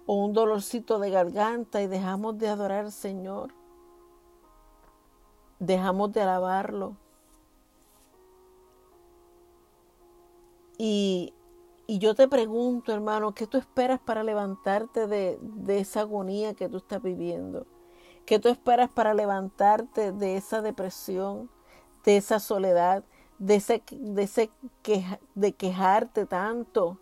o 0.07 0.15
un 0.15 0.33
dolorcito 0.33 0.97
de 0.97 1.11
garganta 1.11 1.81
y 1.83 1.87
dejamos 1.87 2.39
de 2.39 2.47
adorar 2.47 2.85
al 2.85 2.91
Señor. 2.91 3.53
Dejamos 5.59 6.11
de 6.11 6.21
alabarlo. 6.21 6.97
Y, 10.79 11.35
y, 11.85 11.99
yo 11.99 12.15
te 12.15 12.27
pregunto, 12.27 12.91
hermano, 12.91 13.35
¿qué 13.35 13.45
tú 13.45 13.59
esperas 13.59 13.99
para 13.99 14.23
levantarte 14.23 15.05
de, 15.05 15.37
de 15.39 15.79
esa 15.79 16.01
agonía 16.01 16.55
que 16.55 16.67
tú 16.67 16.77
estás 16.77 17.01
viviendo? 17.01 17.67
¿Qué 18.25 18.39
tú 18.39 18.49
esperas 18.49 18.89
para 18.89 19.13
levantarte 19.13 20.11
de 20.11 20.37
esa 20.37 20.61
depresión, 20.61 21.49
de 22.05 22.17
esa 22.17 22.39
soledad, 22.39 23.03
de 23.37 23.55
ese, 23.55 23.83
de 23.91 24.23
ese 24.23 24.51
de 25.35 25.53
quejarte 25.53 26.25
tanto? 26.25 26.99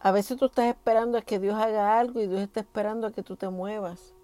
A 0.00 0.12
veces 0.12 0.38
tú 0.38 0.46
estás 0.46 0.66
esperando 0.66 1.18
a 1.18 1.22
que 1.22 1.38
Dios 1.38 1.56
haga 1.56 1.98
algo 1.98 2.20
y 2.20 2.26
Dios 2.26 2.40
está 2.40 2.60
esperando 2.60 3.06
a 3.06 3.12
que 3.12 3.22
tú 3.22 3.36
te 3.36 3.48
muevas. 3.48 4.14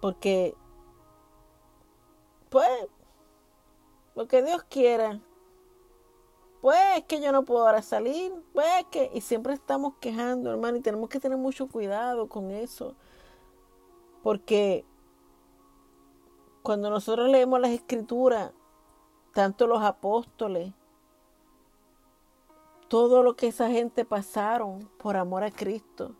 Porque, 0.00 0.54
pues, 2.50 2.88
lo 4.14 4.26
que 4.26 4.42
Dios 4.42 4.62
quiera, 4.64 5.20
pues 6.62 7.04
que 7.08 7.20
yo 7.20 7.32
no 7.32 7.44
puedo 7.44 7.66
ahora 7.66 7.82
salir, 7.82 8.32
pues 8.52 8.86
que, 8.92 9.10
y 9.12 9.20
siempre 9.20 9.52
estamos 9.52 9.94
quejando, 10.00 10.52
hermano, 10.52 10.78
y 10.78 10.80
tenemos 10.80 11.08
que 11.10 11.18
tener 11.18 11.36
mucho 11.36 11.66
cuidado 11.66 12.28
con 12.28 12.52
eso, 12.52 12.94
porque 14.22 14.86
cuando 16.62 16.88
nosotros 16.88 17.28
leemos 17.28 17.58
las 17.58 17.72
escrituras, 17.72 18.52
tanto 19.34 19.66
los 19.66 19.82
apóstoles, 19.82 20.72
todo 22.86 23.24
lo 23.24 23.34
que 23.34 23.48
esa 23.48 23.68
gente 23.68 24.04
pasaron 24.04 24.88
por 24.98 25.16
amor 25.16 25.42
a 25.42 25.50
Cristo, 25.50 26.14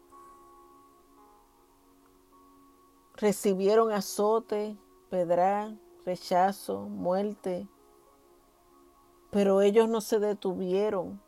recibieron 3.14 3.92
azote, 3.92 4.76
pedra, 5.08 5.72
rechazo, 6.04 6.80
muerte. 6.80 7.68
Pero 9.32 9.62
ellos 9.62 9.88
no 9.88 10.02
se 10.02 10.18
detuvieron. 10.18 11.18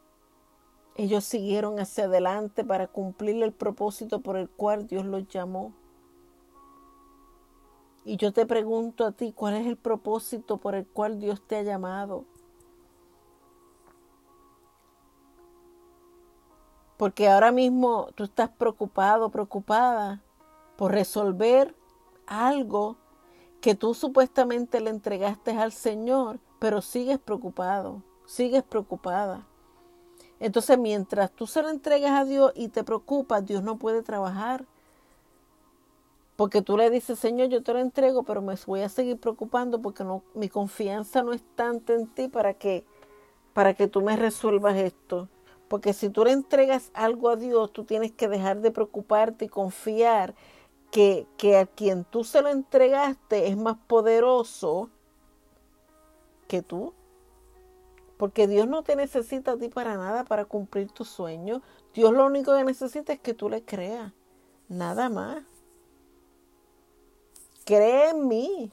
Ellos 0.95 1.25
siguieron 1.25 1.81
hacia 1.81 2.05
adelante 2.05 2.62
para 2.62 2.87
cumplir 2.87 3.43
el 3.43 3.53
propósito 3.53 4.21
por 4.21 4.37
el 4.37 4.51
cual 4.51 4.87
Dios 4.87 5.07
los 5.07 5.27
llamó. 5.27 5.73
Y 8.05 8.19
yo 8.19 8.35
te 8.35 8.45
pregunto 8.45 9.07
a 9.07 9.12
ti, 9.12 9.33
¿cuál 9.33 9.55
es 9.55 9.67
el 9.67 9.79
propósito 9.79 10.59
por 10.59 10.75
el 10.75 10.87
cual 10.87 11.19
Dios 11.19 11.40
te 11.47 11.57
ha 11.57 11.62
llamado? 11.62 12.27
Porque 16.99 17.31
ahora 17.31 17.53
mismo 17.53 18.09
tú 18.14 18.25
estás 18.25 18.51
preocupado, 18.51 19.31
preocupada 19.31 20.23
por 20.77 20.93
resolver 20.93 21.75
algo 22.27 22.99
que 23.62 23.75
tú 23.75 23.95
supuestamente 23.95 24.79
le 24.83 24.90
entregaste 24.90 25.53
al 25.53 25.73
Señor, 25.73 26.38
pero 26.64 26.81
sigues 26.81 27.18
preocupado, 27.18 28.03
sigues 28.24 28.62
preocupada. 28.62 29.46
Entonces, 30.40 30.79
mientras 30.79 31.31
tú 31.31 31.46
se 31.46 31.61
lo 31.61 31.68
entregas 31.68 32.12
a 32.12 32.24
Dios 32.24 32.53
y 32.55 32.68
te 32.68 32.83
preocupas, 32.83 33.44
Dios 33.44 33.62
no 33.62 33.77
puede 33.77 34.03
trabajar. 34.03 34.64
Porque 36.37 36.62
tú 36.62 36.79
le 36.79 36.88
dices, 36.88 37.18
Señor, 37.18 37.50
yo 37.50 37.62
te 37.62 37.74
lo 37.74 37.81
entrego, 37.81 38.22
pero 38.22 38.40
me 38.40 38.55
voy 38.64 38.81
a 38.81 38.88
seguir 38.88 39.20
preocupando 39.20 39.83
porque 39.83 40.05
no, 40.05 40.22
mi 40.33 40.48
confianza 40.48 41.22
no 41.22 41.35
es 41.35 41.42
tanta 41.55 41.92
en 41.92 42.07
ti 42.07 42.29
para 42.29 42.55
que, 42.55 42.87
para 43.53 43.74
que 43.74 43.87
tú 43.87 44.00
me 44.00 44.16
resuelvas 44.16 44.77
esto. 44.77 45.29
Porque 45.68 45.92
si 45.92 46.09
tú 46.09 46.24
le 46.24 46.33
entregas 46.33 46.90
algo 46.94 47.29
a 47.29 47.37
Dios, 47.37 47.74
tú 47.74 47.85
tienes 47.85 48.11
que 48.12 48.27
dejar 48.27 48.62
de 48.62 48.70
preocuparte 48.70 49.44
y 49.44 49.48
confiar 49.48 50.35
que, 50.90 51.27
que 51.37 51.59
a 51.59 51.66
quien 51.66 52.05
tú 52.05 52.24
se 52.24 52.40
lo 52.40 52.48
entregaste 52.48 53.48
es 53.48 53.57
más 53.59 53.77
poderoso 53.87 54.88
que 56.55 56.62
tú. 56.62 56.95
Porque 58.17 58.47
Dios 58.47 58.69
no 58.69 58.85
te 58.85 58.95
necesita 58.95 59.53
a 59.53 59.57
ti 59.57 59.69
para 59.69 59.97
nada 59.97 60.25
para 60.25 60.45
cumplir 60.45 60.88
tu 60.93 61.05
sueño. 61.05 61.62
Dios 61.93 62.12
lo 62.12 62.27
único 62.27 62.55
que 62.55 62.62
necesita 62.62 63.12
es 63.12 63.19
que 63.19 63.35
tú 63.35 63.49
le 63.49 63.64
creas. 63.64 64.12
Nada 64.69 65.09
más. 65.09 65.43
Cree 67.64 68.11
en 68.11 68.29
mí 68.29 68.71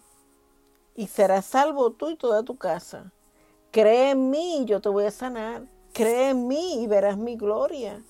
y 0.95 1.07
serás 1.07 1.45
salvo 1.45 1.91
tú 1.91 2.09
y 2.11 2.17
toda 2.17 2.43
tu 2.43 2.55
casa. 2.55 3.11
Cree 3.71 4.11
en 4.11 4.29
mí 4.29 4.59
y 4.59 4.65
yo 4.65 4.79
te 4.79 4.89
voy 4.89 5.05
a 5.05 5.11
sanar. 5.11 5.65
Cree 5.91 6.29
en 6.29 6.47
mí 6.47 6.83
y 6.83 6.87
verás 6.87 7.17
mi 7.17 7.35
gloria. 7.35 8.03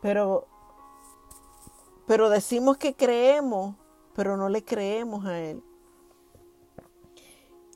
Pero, 0.00 0.46
pero 2.06 2.30
decimos 2.30 2.78
que 2.78 2.94
creemos, 2.94 3.74
pero 4.14 4.38
no 4.38 4.48
le 4.48 4.64
creemos 4.64 5.26
a 5.26 5.38
Él. 5.38 5.62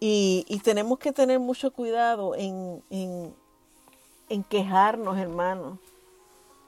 Y, 0.07 0.61
tenemos 0.63 0.99
que 0.99 1.13
tener 1.13 1.41
mucho 1.41 1.73
cuidado 1.73 2.35
en, 2.35 2.85
en, 2.91 3.35
en 4.29 4.45
quejarnos, 4.45 5.17
hermanos. 5.17 5.79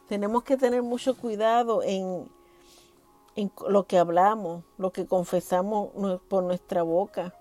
Tenemos 0.08 0.42
que 0.42 0.56
tener 0.56 0.82
mucho 0.82 1.14
cuidado 1.14 1.82
en, 1.82 2.30
en 3.34 3.52
lo 3.68 3.86
que 3.86 3.98
hablamos, 3.98 4.64
lo 4.78 4.90
que 4.90 5.04
confesamos 5.04 5.90
por 6.28 6.44
nuestra 6.44 6.82
boca. 6.82 7.34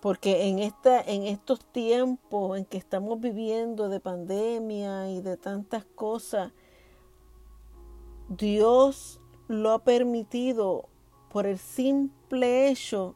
Porque 0.00 0.48
en, 0.48 0.58
esta, 0.58 1.00
en 1.02 1.28
estos 1.28 1.64
tiempos 1.64 2.58
en 2.58 2.64
que 2.64 2.78
estamos 2.78 3.20
viviendo 3.20 3.90
de 3.90 4.00
pandemia 4.00 5.08
y 5.08 5.20
de 5.20 5.36
tantas 5.36 5.84
cosas, 5.84 6.50
Dios 8.28 9.20
lo 9.46 9.70
ha 9.70 9.78
permitido 9.78 10.88
por 11.32 11.46
el 11.46 11.58
simple 11.58 12.68
hecho 12.68 13.14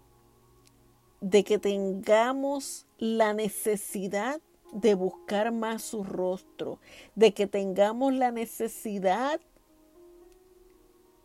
de 1.21 1.45
que 1.45 1.59
tengamos 1.59 2.87
la 2.97 3.35
necesidad 3.35 4.41
de 4.73 4.95
buscar 4.95 5.53
más 5.53 5.83
su 5.83 6.03
rostro, 6.03 6.81
de 7.15 7.35
que 7.35 7.47
tengamos 7.47 8.15
la 8.15 8.31
necesidad 8.31 9.39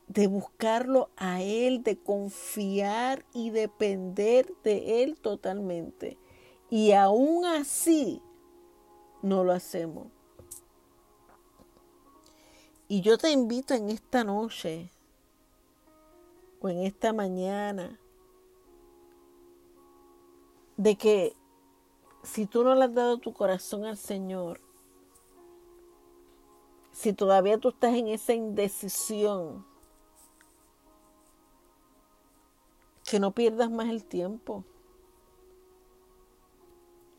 de 0.10 0.28
buscarlo 0.28 1.10
a 1.16 1.42
Él, 1.42 1.82
de 1.82 1.98
confiar 1.98 3.26
y 3.34 3.52
depender 3.52 4.54
de 4.66 5.04
Él 5.04 5.16
totalmente. 5.16 6.18
Y 6.70 6.92
aún 6.92 7.46
así 7.46 8.22
no 9.22 9.46
lo 9.46 9.54
hacemos. 9.54 10.08
Y 12.90 13.00
yo 13.00 13.18
te 13.18 13.32
invito 13.32 13.74
en 13.74 13.90
esta 13.90 14.26
noche 14.26 14.92
o 16.62 16.70
en 16.70 16.80
esta 16.84 17.12
mañana 17.12 18.00
de 20.78 20.96
que 20.96 21.36
si 22.24 22.46
tú 22.46 22.64
no 22.64 22.76
le 22.76 22.86
has 22.86 22.94
dado 22.94 23.18
tu 23.18 23.34
corazón 23.34 23.86
al 23.86 23.98
Señor, 23.98 24.62
si 26.92 27.14
todavía 27.14 27.58
tú 27.58 27.70
estás 27.70 27.96
en 27.96 28.08
esa 28.08 28.34
indecisión, 28.34 29.66
que 33.10 33.20
no 33.20 33.32
pierdas 33.32 33.70
más 33.70 33.90
el 33.90 34.06
tiempo. 34.06 34.64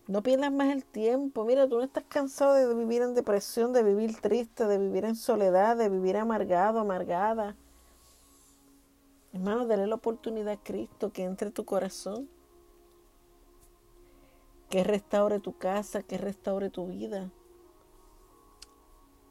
No 0.07 0.23
pierdas 0.23 0.53
más 0.53 0.73
el 0.73 0.85
tiempo. 0.85 1.45
Mira, 1.45 1.69
tú 1.69 1.77
no 1.77 1.85
estás 1.85 2.05
cansado 2.09 2.55
de 2.55 2.75
vivir 2.75 3.03
en 3.03 3.15
depresión, 3.15 3.73
de 3.73 3.83
vivir 3.83 4.21
triste, 4.21 4.67
de 4.67 4.79
vivir 4.79 5.05
en 5.05 5.17
soledad, 5.17 5.77
de 5.77 5.89
vivir 5.89 6.17
amargado, 6.17 6.81
amargada. 6.81 7.57
Hermano, 9.33 9.67
dale 9.67 9.87
la 9.87 9.95
oportunidad 9.95 10.55
a 10.55 10.63
Cristo 10.63 11.11
que 11.13 11.25
entre 11.25 11.51
tu 11.51 11.65
corazón, 11.65 12.29
que 14.69 14.85
restaure 14.85 15.41
tu 15.41 15.57
casa, 15.57 16.03
que 16.03 16.19
restaure 16.19 16.69
tu 16.69 16.87
vida. 16.87 17.31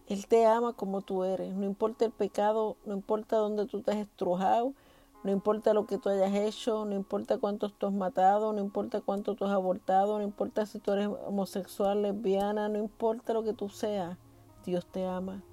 Él 0.07 0.27
te 0.27 0.45
ama 0.45 0.73
como 0.73 1.01
tú 1.01 1.23
eres. 1.23 1.53
No 1.53 1.65
importa 1.65 2.05
el 2.05 2.11
pecado, 2.11 2.77
no 2.85 2.93
importa 2.93 3.37
dónde 3.37 3.65
tú 3.67 3.81
te 3.81 3.91
has 3.91 3.97
estrujado, 3.97 4.73
no 5.23 5.31
importa 5.31 5.73
lo 5.73 5.85
que 5.85 5.99
tú 5.99 6.09
hayas 6.09 6.33
hecho, 6.33 6.83
no 6.85 6.95
importa 6.95 7.37
cuántos 7.37 7.73
tú 7.73 7.85
has 7.85 7.93
matado, 7.93 8.53
no 8.53 8.59
importa 8.59 9.01
cuánto 9.01 9.35
tú 9.35 9.45
has 9.45 9.51
abortado, 9.51 10.17
no 10.17 10.23
importa 10.23 10.65
si 10.65 10.79
tú 10.79 10.93
eres 10.93 11.07
homosexual, 11.07 12.01
lesbiana, 12.01 12.69
no 12.69 12.79
importa 12.79 13.33
lo 13.33 13.43
que 13.43 13.53
tú 13.53 13.69
seas, 13.69 14.17
Dios 14.65 14.85
te 14.87 15.05
ama. 15.05 15.43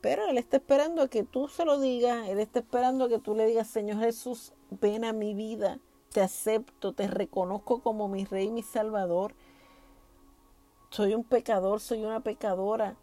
Pero 0.00 0.26
Él 0.26 0.38
está 0.38 0.56
esperando 0.56 1.02
a 1.02 1.08
que 1.08 1.24
tú 1.24 1.48
se 1.48 1.64
lo 1.64 1.78
digas, 1.78 2.28
Él 2.28 2.40
está 2.40 2.60
esperando 2.60 3.04
a 3.04 3.08
que 3.08 3.18
tú 3.18 3.34
le 3.34 3.46
digas, 3.46 3.68
Señor 3.68 3.98
Jesús, 3.98 4.52
ven 4.70 5.04
a 5.04 5.12
mi 5.12 5.34
vida, 5.34 5.78
te 6.12 6.22
acepto, 6.22 6.92
te 6.92 7.06
reconozco 7.06 7.82
como 7.82 8.08
mi 8.08 8.24
Rey, 8.24 8.50
mi 8.50 8.62
Salvador. 8.62 9.34
Soy 10.90 11.14
un 11.14 11.24
pecador, 11.24 11.80
soy 11.80 12.04
una 12.04 12.20
pecadora. 12.20 12.96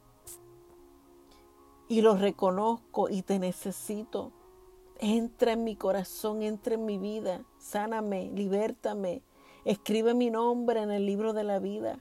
Y 1.88 2.02
lo 2.02 2.16
reconozco 2.18 3.10
y 3.10 3.22
te 3.22 3.40
necesito. 3.40 4.34
Entra 5.00 5.54
en 5.54 5.64
mi 5.64 5.76
corazón, 5.76 6.42
entra 6.42 6.74
en 6.74 6.86
mi 6.86 6.98
vida, 6.98 7.46
sáname, 7.60 8.32
libértame, 8.32 9.22
escribe 9.64 10.16
mi 10.16 10.32
nombre 10.32 10.82
en 10.82 10.92
el 10.92 11.06
libro 11.06 11.34
de 11.34 11.44
la 11.44 11.60
vida. 11.60 12.00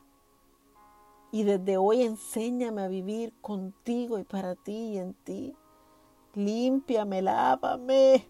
Y 1.32 1.42
desde 1.42 1.76
hoy 1.76 2.02
enséñame 2.02 2.82
a 2.82 2.88
vivir 2.88 3.32
contigo 3.40 4.18
y 4.18 4.24
para 4.24 4.54
ti 4.54 4.94
y 4.94 4.98
en 4.98 5.14
ti. 5.14 5.56
Límpiame, 6.34 7.22
lávame 7.22 8.28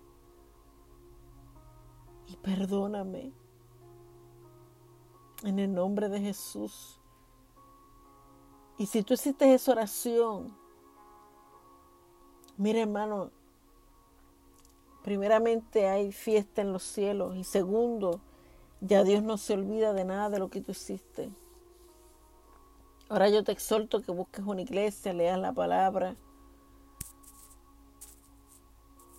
y 2.26 2.36
perdóname. 2.36 3.32
En 5.42 5.58
el 5.58 5.72
nombre 5.74 6.08
de 6.08 6.20
Jesús. 6.20 7.00
Y 8.78 8.86
si 8.86 9.02
tú 9.02 9.14
hiciste 9.14 9.52
esa 9.54 9.72
oración, 9.72 10.54
mira 12.56 12.80
hermano, 12.80 13.30
primeramente 15.02 15.88
hay 15.88 16.12
fiesta 16.12 16.62
en 16.62 16.72
los 16.72 16.82
cielos 16.82 17.36
y 17.36 17.44
segundo, 17.44 18.20
ya 18.80 19.04
Dios 19.04 19.22
no 19.22 19.38
se 19.38 19.54
olvida 19.54 19.92
de 19.92 20.04
nada 20.04 20.28
de 20.30 20.38
lo 20.38 20.50
que 20.50 20.60
tú 20.60 20.72
hiciste. 20.72 21.30
Ahora 23.08 23.28
yo 23.28 23.44
te 23.44 23.52
exhorto 23.52 24.02
que 24.02 24.10
busques 24.10 24.44
una 24.44 24.62
iglesia, 24.62 25.12
leas 25.12 25.38
la 25.38 25.52
palabra 25.52 26.16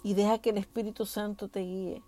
y 0.04 0.14
deja 0.14 0.40
que 0.40 0.50
el 0.50 0.58
Espíritu 0.58 1.06
Santo 1.06 1.48
te 1.48 1.62
guíe. 1.62 2.04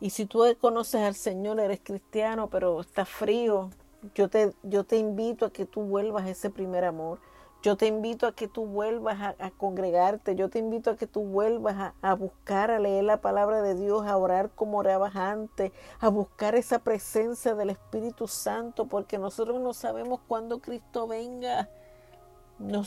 Y 0.00 0.10
si 0.10 0.26
tú 0.26 0.44
conoces 0.60 1.02
al 1.02 1.14
Señor, 1.14 1.60
eres 1.60 1.80
cristiano, 1.82 2.48
pero 2.48 2.80
estás 2.80 3.08
frío, 3.08 3.70
yo 4.14 4.28
te, 4.28 4.52
yo 4.62 4.84
te 4.84 4.96
invito 4.96 5.46
a 5.46 5.52
que 5.52 5.64
tú 5.64 5.82
vuelvas 5.82 6.24
a 6.24 6.30
ese 6.30 6.50
primer 6.50 6.84
amor. 6.84 7.20
Yo 7.60 7.76
te 7.76 7.86
invito 7.86 8.28
a 8.28 8.32
que 8.32 8.46
tú 8.46 8.66
vuelvas 8.66 9.34
a, 9.38 9.50
congregarte, 9.50 10.36
yo 10.36 10.48
te 10.48 10.60
invito 10.60 10.90
a 10.90 10.96
que 10.96 11.08
tú 11.08 11.24
vuelvas 11.24 11.92
a, 12.00 12.14
buscar, 12.14 12.70
a 12.70 12.78
leer 12.78 13.02
la 13.02 13.20
palabra 13.20 13.62
de 13.62 13.74
Dios, 13.74 14.06
a 14.06 14.16
orar 14.16 14.50
como 14.50 14.78
orabas 14.78 15.16
antes, 15.16 15.72
a 15.98 16.08
buscar 16.08 16.54
esa 16.54 16.78
presencia 16.78 17.56
del 17.56 17.70
Espíritu 17.70 18.28
Santo, 18.28 18.86
porque 18.86 19.18
nosotros 19.18 19.60
no 19.60 19.74
sabemos 19.74 20.20
cuándo 20.28 20.60
Cristo 20.60 21.08
venga. 21.08 21.68
no, 22.60 22.84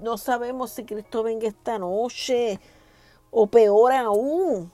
no 0.00 0.18
sabemos 0.18 0.72
si 0.72 0.84
Cristo 0.84 1.22
venga 1.22 1.48
esta 1.48 1.78
noche 1.78 2.60
O 3.30 3.46
peor 3.46 3.92
aún, 3.92 4.72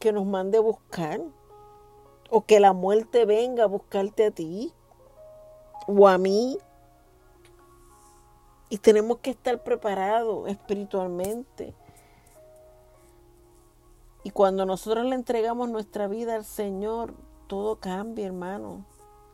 que 0.00 0.12
nos 0.12 0.26
mande 0.26 0.58
a 0.58 0.60
buscar. 0.60 1.20
O 2.30 2.40
que 2.44 2.58
la 2.58 2.72
muerte 2.72 3.26
venga 3.26 3.62
a 3.62 3.68
buscarte 3.68 4.26
a 4.26 4.30
ti 4.32 4.72
o 5.86 6.08
a 6.08 6.18
mí. 6.18 6.58
Y 8.72 8.78
tenemos 8.78 9.18
que 9.18 9.28
estar 9.28 9.62
preparados 9.62 10.48
espiritualmente. 10.48 11.74
Y 14.24 14.30
cuando 14.30 14.64
nosotros 14.64 15.04
le 15.04 15.14
entregamos 15.14 15.68
nuestra 15.68 16.08
vida 16.08 16.36
al 16.36 16.46
Señor, 16.46 17.12
todo 17.48 17.76
cambia, 17.76 18.24
hermano. 18.24 18.86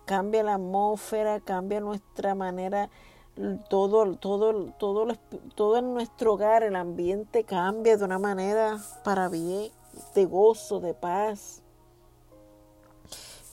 Cambia 0.07 0.43
la 0.43 0.55
atmósfera, 0.55 1.39
cambia 1.39 1.79
nuestra 1.79 2.35
manera, 2.35 2.91
todo, 3.69 4.17
todo, 4.17 4.73
todo, 4.77 5.07
todo 5.55 5.77
en 5.77 5.95
nuestro 5.95 6.33
hogar, 6.33 6.65
el 6.65 6.75
ambiente 6.75 7.45
cambia 7.45 7.97
de 7.97 8.05
una 8.05 8.19
manera 8.19 8.81
para 9.05 9.29
bien, 9.29 9.71
de 10.17 10.25
gozo, 10.25 10.81
de 10.81 10.95
paz. 10.95 11.63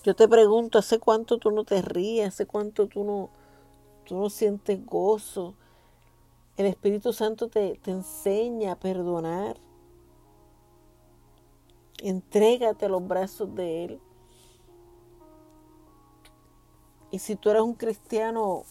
Yo 0.04 0.16
te 0.16 0.28
pregunto, 0.28 0.80
¿hace 0.80 0.98
cuánto 0.98 1.38
tú 1.38 1.52
no 1.52 1.64
te 1.64 1.84
ríes? 1.84 2.30
¿Hace 2.30 2.48
cuánto 2.48 2.88
tú 2.88 3.04
no, 3.04 3.30
tú 4.04 4.16
no 4.16 4.32
sientes 4.32 4.84
gozo? 4.84 5.54
El 6.58 6.68
Espíritu 6.68 7.12
Santo 7.12 7.50
te, 7.50 7.80
te 7.84 7.92
enseña 7.92 8.74
a 8.74 8.80
perdonar. 8.80 9.58
Entrégate 12.02 12.86
a 12.86 12.90
los 12.90 13.06
brazos 13.06 13.54
de 13.56 13.86
Él. 13.86 14.02
Y 17.12 17.20
si 17.20 17.36
tú 17.36 17.50
eres 17.50 17.62
un 17.62 17.74
cristiano 17.74 18.64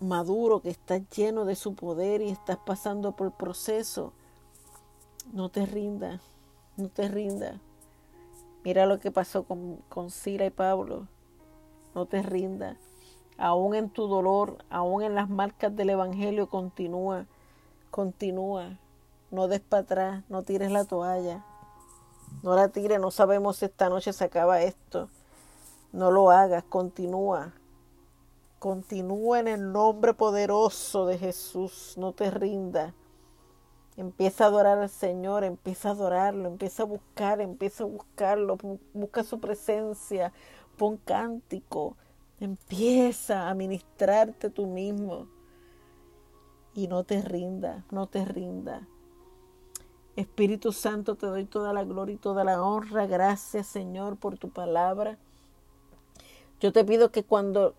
maduro, 0.00 0.60
que 0.60 0.70
estás 0.70 1.02
lleno 1.10 1.44
de 1.44 1.56
su 1.56 1.74
poder 1.74 2.20
y 2.20 2.28
estás 2.28 2.58
pasando 2.58 3.12
por 3.12 3.28
el 3.28 3.32
proceso, 3.32 4.12
no 5.32 5.48
te 5.48 5.66
rindas, 5.66 6.20
no 6.76 6.88
te 6.88 7.08
rindas. 7.08 7.60
Mira 8.64 8.86
lo 8.86 8.98
que 8.98 9.10
pasó 9.10 9.44
con, 9.44 9.76
con 9.88 10.10
Sila 10.10 10.46
y 10.46 10.50
Pablo. 10.50 11.06
No 11.94 12.06
te 12.06 12.22
rindas. 12.22 12.76
Aún 13.38 13.74
en 13.74 13.90
tu 13.90 14.06
dolor, 14.06 14.64
aún 14.70 15.02
en 15.02 15.14
las 15.14 15.28
marcas 15.28 15.74
del 15.76 15.90
Evangelio, 15.90 16.48
continúa, 16.48 17.26
continúa. 17.90 18.78
No 19.30 19.48
des 19.48 19.60
para 19.60 19.82
atrás, 19.82 20.24
no 20.28 20.42
tires 20.42 20.70
la 20.70 20.84
toalla. 20.84 21.44
No 22.42 22.54
la 22.54 22.68
tires, 22.68 23.00
no 23.00 23.10
sabemos 23.10 23.56
si 23.56 23.66
esta 23.66 23.88
noche 23.88 24.12
se 24.12 24.24
acaba 24.24 24.62
esto. 24.62 25.08
No 25.92 26.10
lo 26.10 26.30
hagas, 26.30 26.64
continúa. 26.64 27.52
Continúa 28.58 29.40
en 29.40 29.48
el 29.48 29.72
nombre 29.72 30.14
poderoso 30.14 31.06
de 31.06 31.18
Jesús. 31.18 31.94
No 31.96 32.12
te 32.12 32.30
rindas. 32.30 32.94
Empieza 33.96 34.44
a 34.44 34.46
adorar 34.48 34.78
al 34.78 34.90
Señor, 34.90 35.42
empieza 35.44 35.88
a 35.88 35.92
adorarlo, 35.92 36.48
empieza 36.48 36.82
a 36.82 36.86
buscar, 36.86 37.40
empieza 37.40 37.84
a 37.84 37.86
buscarlo, 37.86 38.58
busca 38.92 39.24
su 39.24 39.40
presencia, 39.40 40.34
pon 40.76 40.98
cántico, 40.98 41.96
empieza 42.40 43.48
a 43.48 43.54
ministrarte 43.54 44.50
tú 44.50 44.66
mismo. 44.66 45.28
Y 46.74 46.88
no 46.88 47.04
te 47.04 47.22
rindas, 47.22 47.84
no 47.90 48.06
te 48.06 48.24
rindas. 48.24 48.82
Espíritu 50.16 50.72
Santo, 50.72 51.14
te 51.14 51.26
doy 51.26 51.44
toda 51.44 51.72
la 51.72 51.84
gloria 51.84 52.14
y 52.14 52.18
toda 52.18 52.44
la 52.44 52.62
honra. 52.62 53.06
Gracias, 53.06 53.66
Señor, 53.66 54.16
por 54.16 54.38
tu 54.38 54.50
palabra. 54.50 55.18
Yo 56.60 56.72
te 56.72 56.84
pido 56.84 57.10
que 57.10 57.22
cuando 57.22 57.74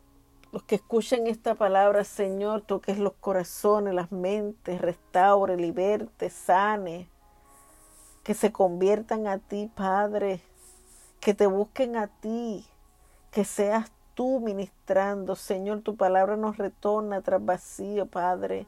los 0.52 0.64
que 0.64 0.76
escuchen 0.76 1.28
esta 1.28 1.56
palabra, 1.56 2.04
Señor, 2.04 2.62
toques 2.62 3.00
los 3.00 3.14
corazones, 3.14 3.94
las 3.94 4.12
mentes, 4.12 4.80
restaure, 4.82 5.58
liberte, 5.58 6.30
sane, 6.30 7.10
que 8.24 8.34
se 8.34 8.52
conviertan 8.52 9.28
a 9.28 9.40
ti, 9.40 9.72
Padre, 9.76 10.42
que 11.20 11.34
te 11.34 11.48
busquen 11.48 11.98
a 11.98 12.08
ti, 12.08 12.66
que 13.32 13.46
seas 13.46 13.92
tú 14.18 14.40
ministrando, 14.40 15.36
Señor, 15.36 15.82
tu 15.82 15.96
palabra 15.96 16.36
nos 16.36 16.58
retorna 16.58 17.22
tras 17.22 17.46
vacío, 17.46 18.08
Padre. 18.08 18.66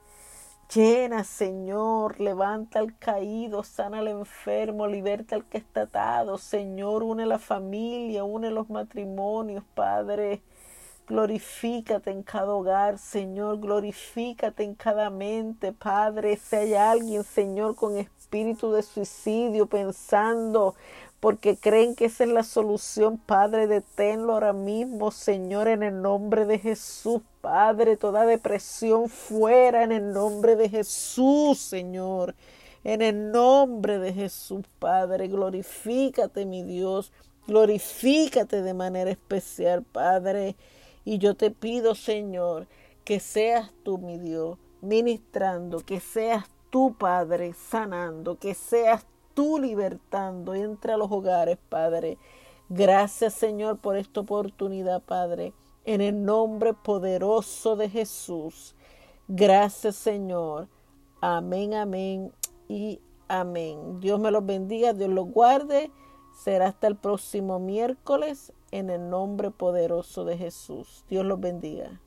Llena, 0.72 1.24
Señor, 1.24 2.20
levanta 2.20 2.78
al 2.78 2.95
caído, 3.00 3.64
sana 3.64 3.97
al 3.97 4.10
enfermo, 4.10 4.86
liberta 4.86 5.36
al 5.36 5.45
que 5.45 5.58
está 5.58 5.82
atado. 5.82 6.38
Señor, 6.38 7.02
une 7.02 7.26
la 7.26 7.39
familia, 7.39 8.24
une 8.24 8.52
los 8.52 8.70
matrimonios, 8.70 9.64
Padre. 9.74 10.43
Glorifícate 11.08 12.12
en 12.12 12.22
cada 12.22 12.54
hogar, 12.54 13.00
Señor. 13.00 13.60
Glorifícate 13.60 14.64
en 14.64 14.76
cada 14.76 15.10
mente, 15.10 15.74
Padre. 15.74 16.38
Si 16.38 16.56
hay 16.56 16.76
alguien, 16.76 17.24
Señor, 17.24 17.74
con 17.74 17.97
espíritu 17.97 18.72
de 18.72 18.84
suicidio, 18.84 19.66
pensando 19.66 20.76
porque 21.20 21.57
creen 21.57 21.95
que 21.95 22.05
esa 22.05 22.24
es 22.24 22.30
la 22.30 22.43
solución, 22.43 23.17
Padre, 23.17 23.67
deténlo 23.67 24.34
ahora 24.34 24.53
mismo, 24.53 25.11
Señor, 25.11 25.67
en 25.67 25.84
el 25.84 26.01
nombre 26.01 26.45
de 26.45 26.59
Jesús, 26.59 27.22
Padre, 27.41 27.97
toda 27.97 28.26
depresión 28.26 29.09
fuera 29.09 29.84
en 29.84 29.91
el 29.91 30.13
nombre 30.13 30.55
de 30.55 30.70
Jesús, 30.70 31.59
Señor. 31.59 32.36
En 32.86 33.01
el 33.01 33.32
nombre 33.32 33.99
de 33.99 34.13
Jesús, 34.13 34.65
Padre, 34.80 35.28
glorifícate, 35.28 36.45
mi 36.45 36.63
Dios, 36.63 37.11
glorifícate 37.45 38.61
de 38.61 38.74
manera 38.74 39.11
especial, 39.11 39.84
Padre. 39.84 40.55
Y 41.03 41.17
yo 41.17 41.36
te 41.36 41.51
pido, 41.51 41.95
Señor, 41.95 42.67
que 43.03 43.20
seas 43.20 43.72
tú, 43.84 43.97
mi 43.97 44.17
Dios, 44.17 44.57
ministrando, 44.82 45.80
que 45.80 45.99
seas 45.99 46.45
tú, 46.70 46.95
Padre, 46.97 47.53
sanando, 47.53 48.38
que 48.38 48.53
seas 48.53 49.05
tú 49.40 49.58
libertando. 49.58 50.54
Entra 50.54 50.96
a 50.96 50.98
los 50.98 51.10
hogares, 51.10 51.58
Padre. 51.70 52.18
Gracias, 52.68 53.36
Señor, 53.36 53.78
por 53.78 53.96
esta 53.96 54.20
oportunidad, 54.20 55.02
Padre. 55.02 55.54
En 55.86 56.02
el 56.02 56.26
nombre 56.26 56.74
poderoso 56.74 57.78
de 57.78 57.88
Jesús. 57.88 58.76
Gracias, 59.30 59.96
Señor. 59.96 60.68
Amén, 61.22 61.74
amén 61.74 62.34
y 62.68 63.00
amén. 63.30 64.02
Dios 64.02 64.20
me 64.20 64.30
los 64.30 64.46
bendiga, 64.46 64.92
Dios 64.92 65.10
los 65.10 65.32
guarde. 65.32 65.90
Será 66.44 66.68
hasta 66.68 66.88
el 66.88 66.98
próximo 66.98 67.60
miércoles 67.60 68.52
en 68.72 68.90
el 68.90 69.10
nombre 69.10 69.52
poderoso 69.52 70.26
de 70.26 70.38
Jesús. 70.38 71.06
Dios 71.08 71.26
los 71.26 71.40
bendiga. 71.40 72.02